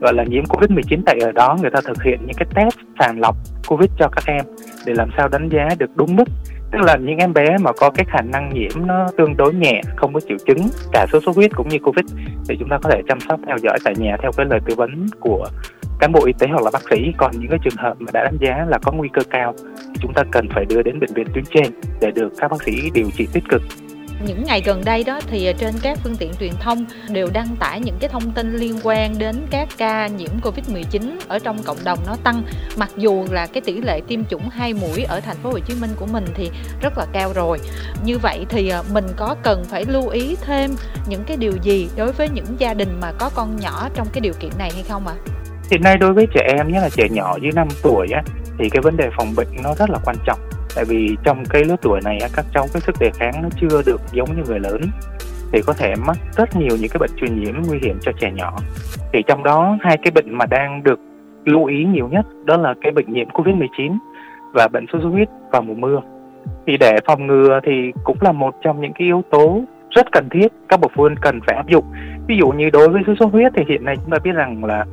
gọi 0.00 0.14
là 0.14 0.24
nhiễm 0.24 0.44
covid 0.44 0.70
19 0.70 1.02
tại 1.06 1.18
ở 1.20 1.32
đó, 1.32 1.56
người 1.60 1.70
ta 1.70 1.80
thực 1.84 2.02
hiện 2.02 2.20
những 2.26 2.36
cái 2.36 2.46
test 2.54 2.74
sàng 2.98 3.20
lọc 3.20 3.36
covid 3.68 3.90
cho 3.98 4.08
các 4.08 4.24
em 4.26 4.44
để 4.86 4.94
làm 4.94 5.10
sao 5.16 5.28
đánh 5.28 5.48
giá 5.48 5.68
được 5.78 5.90
đúng 5.96 6.16
mức. 6.16 6.28
Tức 6.72 6.78
là 6.82 6.96
những 6.96 7.18
em 7.18 7.32
bé 7.32 7.56
mà 7.60 7.72
có 7.72 7.90
cái 7.90 8.04
khả 8.08 8.20
năng 8.20 8.54
nhiễm 8.54 8.86
nó 8.86 9.06
tương 9.16 9.36
đối 9.36 9.54
nhẹ, 9.54 9.80
không 9.96 10.12
có 10.14 10.20
triệu 10.20 10.36
chứng, 10.46 10.68
cả 10.92 11.06
sốt 11.12 11.22
xuất 11.24 11.36
huyết 11.36 11.50
cũng 11.56 11.68
như 11.68 11.78
covid, 11.78 12.04
thì 12.48 12.56
chúng 12.58 12.68
ta 12.68 12.78
có 12.82 12.90
thể 12.90 13.02
chăm 13.08 13.20
sóc, 13.20 13.40
theo 13.46 13.56
dõi 13.62 13.78
tại 13.84 13.94
nhà 13.98 14.16
theo 14.22 14.30
cái 14.36 14.46
lời 14.50 14.60
tư 14.66 14.74
vấn 14.74 15.06
của 15.20 15.46
cán 15.98 16.12
bộ 16.12 16.24
y 16.26 16.32
tế 16.38 16.46
hoặc 16.46 16.62
là 16.62 16.70
bác 16.72 16.82
sĩ. 16.90 17.12
Còn 17.16 17.30
những 17.38 17.50
cái 17.50 17.58
trường 17.62 17.76
hợp 17.76 17.94
mà 17.98 18.10
đã 18.12 18.24
đánh 18.24 18.36
giá 18.40 18.66
là 18.68 18.78
có 18.82 18.92
nguy 18.92 19.08
cơ 19.12 19.22
cao, 19.30 19.54
thì 19.76 19.94
chúng 20.00 20.12
ta 20.12 20.22
cần 20.30 20.48
phải 20.54 20.64
đưa 20.64 20.82
đến 20.82 21.00
bệnh 21.00 21.14
viện 21.14 21.26
tuyến 21.34 21.44
trên 21.44 21.66
để 22.00 22.10
được 22.10 22.32
các 22.38 22.50
bác 22.50 22.62
sĩ 22.62 22.90
điều 22.94 23.10
trị 23.10 23.28
tích 23.32 23.44
cực 23.48 23.62
những 24.26 24.44
ngày 24.44 24.62
gần 24.64 24.84
đây 24.84 25.04
đó 25.04 25.20
thì 25.26 25.46
à, 25.46 25.52
trên 25.58 25.74
các 25.82 25.98
phương 26.02 26.16
tiện 26.16 26.32
truyền 26.40 26.52
thông 26.60 26.84
đều 27.08 27.28
đăng 27.32 27.56
tải 27.60 27.80
những 27.80 27.96
cái 28.00 28.08
thông 28.08 28.30
tin 28.30 28.56
liên 28.56 28.78
quan 28.82 29.18
đến 29.18 29.36
các 29.50 29.68
ca 29.78 30.06
nhiễm 30.06 30.30
Covid-19 30.42 31.16
ở 31.28 31.38
trong 31.38 31.62
cộng 31.62 31.84
đồng 31.84 31.98
nó 32.06 32.16
tăng 32.24 32.42
mặc 32.76 32.90
dù 32.96 33.26
là 33.30 33.46
cái 33.46 33.60
tỷ 33.60 33.80
lệ 33.80 34.00
tiêm 34.08 34.24
chủng 34.24 34.48
hai 34.48 34.74
mũi 34.74 35.04
ở 35.04 35.20
thành 35.20 35.36
phố 35.36 35.50
Hồ 35.50 35.58
Chí 35.58 35.74
Minh 35.80 35.90
của 35.96 36.06
mình 36.06 36.24
thì 36.34 36.50
rất 36.82 36.98
là 36.98 37.06
cao 37.12 37.32
rồi. 37.34 37.58
Như 38.04 38.18
vậy 38.18 38.46
thì 38.48 38.68
à, 38.68 38.82
mình 38.92 39.06
có 39.16 39.36
cần 39.42 39.64
phải 39.64 39.84
lưu 39.84 40.08
ý 40.08 40.36
thêm 40.40 40.70
những 41.08 41.24
cái 41.26 41.36
điều 41.36 41.52
gì 41.62 41.88
đối 41.96 42.12
với 42.12 42.28
những 42.28 42.46
gia 42.58 42.74
đình 42.74 43.00
mà 43.00 43.12
có 43.18 43.30
con 43.34 43.56
nhỏ 43.56 43.88
trong 43.94 44.06
cái 44.12 44.20
điều 44.20 44.32
kiện 44.40 44.50
này 44.58 44.70
hay 44.74 44.82
không 44.88 45.06
ạ? 45.06 45.14
À? 45.16 45.30
Hiện 45.70 45.82
nay 45.82 45.96
đối 45.98 46.12
với 46.12 46.26
trẻ 46.34 46.54
em, 46.56 46.72
nhất 46.72 46.80
là 46.82 46.88
trẻ 46.88 47.08
nhỏ 47.10 47.36
dưới 47.42 47.52
5 47.52 47.68
tuổi 47.82 48.08
á, 48.14 48.22
thì 48.58 48.70
cái 48.70 48.80
vấn 48.82 48.96
đề 48.96 49.10
phòng 49.16 49.34
bệnh 49.36 49.48
nó 49.62 49.74
rất 49.74 49.90
là 49.90 49.98
quan 50.04 50.16
trọng 50.26 50.38
tại 50.76 50.84
vì 50.88 51.16
trong 51.24 51.44
cái 51.50 51.64
lứa 51.64 51.76
tuổi 51.82 52.00
này 52.04 52.18
các 52.36 52.44
cháu 52.54 52.66
cái 52.72 52.80
sức 52.80 52.94
đề 53.00 53.10
kháng 53.14 53.42
nó 53.42 53.48
chưa 53.60 53.82
được 53.86 54.00
giống 54.12 54.28
như 54.36 54.42
người 54.46 54.60
lớn. 54.60 54.80
Thì 55.52 55.60
có 55.66 55.72
thể 55.72 55.94
mắc 56.06 56.16
rất 56.36 56.56
nhiều 56.56 56.76
những 56.80 56.90
cái 56.90 56.98
bệnh 56.98 57.10
truyền 57.16 57.40
nhiễm 57.40 57.54
nguy 57.68 57.78
hiểm 57.82 57.98
cho 58.00 58.12
trẻ 58.20 58.30
nhỏ. 58.30 58.56
Thì 59.12 59.22
trong 59.26 59.42
đó 59.42 59.78
hai 59.80 59.96
cái 59.96 60.10
bệnh 60.14 60.38
mà 60.38 60.46
đang 60.46 60.82
được 60.82 61.00
lưu 61.44 61.64
ý 61.64 61.84
nhiều 61.84 62.08
nhất, 62.08 62.26
đó 62.44 62.56
là 62.56 62.74
cái 62.82 62.92
bệnh 62.92 63.12
nhiễm 63.12 63.28
Covid-19 63.28 63.96
và 64.54 64.68
bệnh 64.72 64.86
sốt 64.92 65.02
xuất 65.02 65.08
huyết 65.08 65.28
vào 65.52 65.62
mùa 65.62 65.74
mưa. 65.74 66.00
Thì 66.66 66.76
để 66.76 66.96
phòng 67.06 67.26
ngừa 67.26 67.60
thì 67.66 67.72
cũng 68.04 68.16
là 68.20 68.32
một 68.32 68.54
trong 68.62 68.80
những 68.80 68.92
cái 68.92 69.06
yếu 69.06 69.22
tố 69.30 69.62
rất 69.90 70.06
cần 70.12 70.28
thiết, 70.30 70.46
các 70.68 70.80
bậc 70.80 70.90
phụ 70.96 71.02
huynh 71.02 71.16
cần 71.20 71.40
phải 71.46 71.56
áp 71.56 71.68
dụng. 71.68 71.84
Ví 72.26 72.36
dụ 72.36 72.48
như 72.48 72.70
đối 72.70 72.88
với 72.88 73.02
sốt 73.06 73.16
xuất 73.18 73.32
huyết 73.32 73.52
thì 73.56 73.62
hiện 73.68 73.84
nay 73.84 73.96
chúng 73.96 74.10
ta 74.10 74.18
biết 74.24 74.32
rằng 74.32 74.64
là 74.64 74.84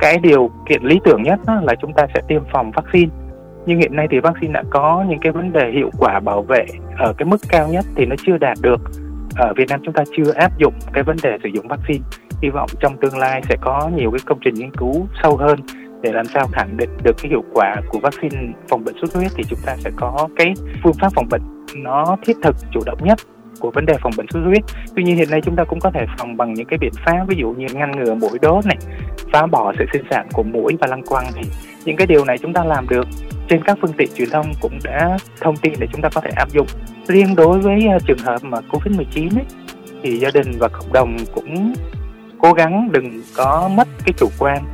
cái 0.00 0.18
điều 0.18 0.50
kiện 0.68 0.82
lý 0.82 1.00
tưởng 1.04 1.22
nhất 1.22 1.40
là 1.62 1.74
chúng 1.82 1.92
ta 1.92 2.06
sẽ 2.14 2.20
tiêm 2.28 2.42
phòng 2.52 2.70
vaccine 2.70 3.10
nhưng 3.68 3.78
hiện 3.78 3.96
nay 3.96 4.06
thì 4.10 4.18
vaccine 4.18 4.52
đã 4.52 4.62
có 4.70 5.04
những 5.08 5.18
cái 5.20 5.32
vấn 5.32 5.52
đề 5.52 5.70
hiệu 5.74 5.90
quả 5.98 6.20
bảo 6.20 6.42
vệ 6.42 6.66
ở 6.98 7.12
cái 7.18 7.26
mức 7.26 7.36
cao 7.48 7.68
nhất 7.68 7.84
thì 7.96 8.06
nó 8.06 8.16
chưa 8.26 8.38
đạt 8.38 8.58
được. 8.62 8.80
Ở 9.36 9.52
Việt 9.56 9.68
Nam 9.68 9.80
chúng 9.84 9.94
ta 9.94 10.04
chưa 10.16 10.32
áp 10.32 10.58
dụng 10.58 10.74
cái 10.92 11.02
vấn 11.02 11.16
đề 11.22 11.38
sử 11.42 11.48
dụng 11.54 11.68
vaccine. 11.68 12.04
Hy 12.42 12.48
vọng 12.48 12.68
trong 12.80 12.96
tương 12.96 13.18
lai 13.18 13.42
sẽ 13.48 13.56
có 13.60 13.90
nhiều 13.96 14.10
cái 14.10 14.20
công 14.26 14.38
trình 14.44 14.54
nghiên 14.54 14.70
cứu 14.76 15.06
sâu 15.22 15.36
hơn 15.36 15.58
để 16.02 16.12
làm 16.12 16.24
sao 16.24 16.46
khẳng 16.52 16.76
định 16.76 16.90
được 17.02 17.16
cái 17.22 17.30
hiệu 17.30 17.44
quả 17.52 17.76
của 17.88 17.98
vaccine 17.98 18.52
phòng 18.68 18.84
bệnh 18.84 18.94
sốt 18.94 19.10
xuất 19.10 19.18
huyết 19.18 19.32
thì 19.36 19.44
chúng 19.48 19.58
ta 19.66 19.76
sẽ 19.76 19.90
có 19.96 20.28
cái 20.36 20.54
phương 20.82 20.94
pháp 21.00 21.12
phòng 21.14 21.28
bệnh 21.30 21.42
nó 21.76 22.16
thiết 22.26 22.36
thực 22.42 22.56
chủ 22.72 22.80
động 22.86 22.98
nhất 23.02 23.18
của 23.60 23.70
vấn 23.70 23.86
đề 23.86 23.94
phòng 24.02 24.12
bệnh 24.16 24.26
sốt 24.26 24.42
xuất 24.42 24.48
huyết. 24.48 24.64
Tuy 24.96 25.04
nhiên 25.04 25.16
hiện 25.16 25.30
nay 25.30 25.40
chúng 25.44 25.56
ta 25.56 25.64
cũng 25.64 25.80
có 25.80 25.90
thể 25.90 26.06
phòng 26.18 26.36
bằng 26.36 26.54
những 26.54 26.66
cái 26.66 26.78
biện 26.78 26.92
pháp 27.06 27.24
ví 27.28 27.36
dụ 27.38 27.50
như 27.50 27.66
ngăn 27.74 27.92
ngừa 27.92 28.14
mũi 28.14 28.38
đốt 28.42 28.66
này, 28.66 28.76
phá 29.32 29.46
bỏ 29.46 29.72
sự 29.78 29.84
sinh 29.92 30.04
sản 30.10 30.26
của 30.32 30.42
mũi 30.42 30.76
và 30.80 30.86
lăng 30.86 31.02
quăng 31.02 31.26
thì 31.34 31.42
những 31.84 31.96
cái 31.96 32.06
điều 32.06 32.24
này 32.24 32.38
chúng 32.38 32.52
ta 32.52 32.64
làm 32.64 32.88
được 32.88 33.06
trên 33.48 33.64
các 33.64 33.78
phương 33.80 33.92
tiện 33.92 34.08
truyền 34.16 34.30
thông 34.30 34.52
cũng 34.60 34.78
đã 34.84 35.18
thông 35.40 35.56
tin 35.56 35.72
để 35.78 35.86
chúng 35.92 36.02
ta 36.02 36.08
có 36.14 36.20
thể 36.20 36.30
áp 36.36 36.48
dụng. 36.50 36.66
Riêng 37.06 37.36
đối 37.36 37.58
với 37.58 37.86
ờ, 37.92 37.98
trường 38.06 38.18
hợp 38.18 38.44
mà 38.44 38.58
Covid-19 38.70 39.38
ấy, 39.38 39.44
thì 40.02 40.18
gia 40.18 40.30
đình 40.30 40.52
và 40.58 40.68
cộng 40.68 40.92
đồng 40.92 41.16
cũng 41.34 41.74
cố 42.38 42.52
gắng 42.52 42.88
đừng 42.92 43.22
có 43.36 43.70
mất 43.74 43.88
cái 44.04 44.12
chủ 44.16 44.28
quan. 44.38 44.64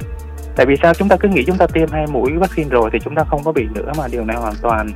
Tại 0.56 0.66
vì 0.66 0.74
sao? 0.82 0.94
Chúng 0.94 1.08
ta 1.08 1.16
cứ 1.16 1.28
nghĩ 1.28 1.44
chúng 1.46 1.56
ta 1.56 1.66
tiêm 1.66 1.88
hai 1.92 2.06
mũi 2.06 2.32
vaccine 2.32 2.68
rồi 2.68 2.90
thì 2.92 2.98
chúng 3.04 3.14
ta 3.14 3.24
không 3.24 3.40
có 3.44 3.52
bị 3.52 3.66
nữa 3.74 3.92
mà 3.98 4.08
điều 4.12 4.24
này 4.24 4.36
hoàn 4.36 4.54
toàn 4.62 4.88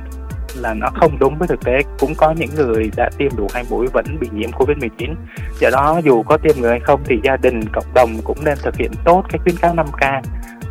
là 0.55 0.73
nó 0.73 0.87
không 0.99 1.19
đúng 1.19 1.37
với 1.37 1.47
thực 1.47 1.65
tế. 1.65 1.81
Cũng 1.99 2.15
có 2.17 2.31
những 2.31 2.55
người 2.55 2.91
đã 2.95 3.09
tiêm 3.17 3.31
đủ 3.37 3.47
hai 3.53 3.63
mũi 3.69 3.87
vẫn 3.93 4.05
bị 4.19 4.27
nhiễm 4.33 4.51
covid 4.51 4.77
19 4.77 5.15
do 5.59 5.69
đó 5.69 6.01
dù 6.03 6.23
có 6.23 6.37
tiêm 6.37 6.55
người 6.61 6.69
hay 6.69 6.79
không 6.79 7.01
thì 7.05 7.19
gia 7.23 7.37
đình 7.37 7.59
cộng 7.73 7.93
đồng 7.95 8.09
cũng 8.23 8.37
nên 8.45 8.57
thực 8.63 8.75
hiện 8.77 8.91
tốt 9.03 9.23
cái 9.29 9.39
khuyến 9.43 9.55
cáo 9.57 9.73
5 9.73 9.87
k 9.87 10.01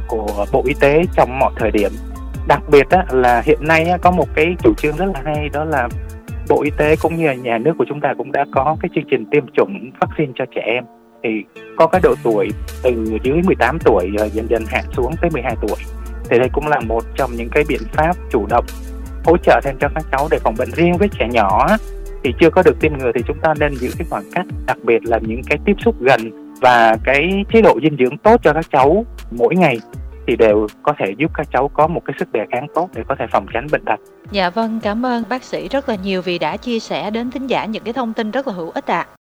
của 0.08 0.46
bộ 0.52 0.62
y 0.66 0.74
tế 0.80 1.02
trong 1.16 1.38
mọi 1.38 1.52
thời 1.56 1.70
điểm 1.70 1.90
đặc 2.48 2.62
biệt 2.70 2.90
á, 2.90 3.04
là 3.10 3.42
hiện 3.44 3.58
nay 3.60 3.84
á, 3.84 3.98
có 3.98 4.10
một 4.10 4.28
cái 4.34 4.56
chủ 4.62 4.74
trương 4.74 4.96
rất 4.96 5.06
là 5.14 5.20
hay 5.24 5.48
đó 5.48 5.64
là 5.64 5.88
bộ 6.48 6.62
y 6.62 6.70
tế 6.76 6.96
cũng 6.96 7.16
như 7.16 7.26
là 7.26 7.34
nhà 7.34 7.58
nước 7.58 7.72
của 7.78 7.84
chúng 7.88 8.00
ta 8.00 8.14
cũng 8.18 8.32
đã 8.32 8.44
có 8.52 8.76
cái 8.80 8.90
chương 8.94 9.04
trình 9.10 9.26
tiêm 9.30 9.44
chủng 9.56 9.90
vaccine 10.00 10.32
cho 10.34 10.44
trẻ 10.54 10.62
em. 10.64 10.84
Thì 11.22 11.30
có 11.76 11.86
cái 11.86 12.00
độ 12.04 12.14
tuổi 12.22 12.48
từ 12.82 13.18
dưới 13.22 13.42
18 13.44 13.78
tuổi 13.84 14.10
ờ, 14.18 14.28
dần 14.28 14.50
dần 14.50 14.64
hạ 14.68 14.82
xuống 14.92 15.12
tới 15.20 15.30
12 15.30 15.56
tuổi. 15.60 15.76
Thì 16.30 16.38
đây 16.38 16.48
cũng 16.52 16.68
là 16.68 16.80
một 16.80 17.04
trong 17.16 17.30
những 17.36 17.48
cái 17.52 17.64
biện 17.68 17.80
pháp 17.92 18.16
chủ 18.30 18.46
động 18.50 18.64
hỗ 19.24 19.36
trợ 19.36 19.60
thêm 19.64 19.76
cho 19.80 19.88
các 19.94 20.04
cháu 20.12 20.28
để 20.30 20.38
phòng 20.38 20.54
bệnh 20.58 20.70
riêng 20.70 20.96
với 20.98 21.08
trẻ 21.18 21.28
nhỏ 21.32 21.66
thì 22.24 22.34
chưa 22.40 22.50
có 22.50 22.62
được 22.62 22.80
tiêm 22.80 22.98
ngừa 22.98 23.10
thì 23.14 23.22
chúng 23.26 23.38
ta 23.42 23.54
nên 23.60 23.74
giữ 23.74 23.90
cái 23.98 24.06
khoảng 24.10 24.24
cách 24.34 24.46
đặc 24.66 24.76
biệt 24.82 25.04
là 25.04 25.18
những 25.22 25.42
cái 25.48 25.58
tiếp 25.64 25.76
xúc 25.84 25.94
gần 26.00 26.20
và 26.60 26.96
cái 27.04 27.44
chế 27.52 27.62
độ 27.62 27.78
dinh 27.82 27.96
dưỡng 27.98 28.18
tốt 28.18 28.40
cho 28.44 28.52
các 28.52 28.66
cháu 28.72 29.04
mỗi 29.30 29.56
ngày 29.56 29.78
thì 30.28 30.36
đều 30.36 30.66
có 30.82 30.94
thể 30.98 31.14
giúp 31.18 31.30
các 31.34 31.46
cháu 31.52 31.68
có 31.68 31.86
một 31.86 32.02
cái 32.04 32.14
sức 32.18 32.32
đề 32.32 32.40
kháng 32.50 32.66
tốt 32.74 32.88
để 32.94 33.02
có 33.08 33.14
thể 33.18 33.26
phòng 33.30 33.46
tránh 33.52 33.66
bệnh 33.72 33.82
tật. 33.86 34.00
Dạ 34.30 34.50
vâng, 34.50 34.80
cảm 34.82 35.06
ơn 35.06 35.24
bác 35.28 35.42
sĩ 35.42 35.68
rất 35.68 35.88
là 35.88 35.94
nhiều 35.94 36.22
vì 36.22 36.38
đã 36.38 36.56
chia 36.56 36.78
sẻ 36.78 37.10
đến 37.10 37.30
thính 37.30 37.46
giả 37.46 37.64
những 37.64 37.84
cái 37.84 37.92
thông 37.92 38.12
tin 38.12 38.30
rất 38.30 38.48
là 38.48 38.54
hữu 38.54 38.70
ích 38.70 38.86
ạ. 38.86 39.06
À. 39.08 39.14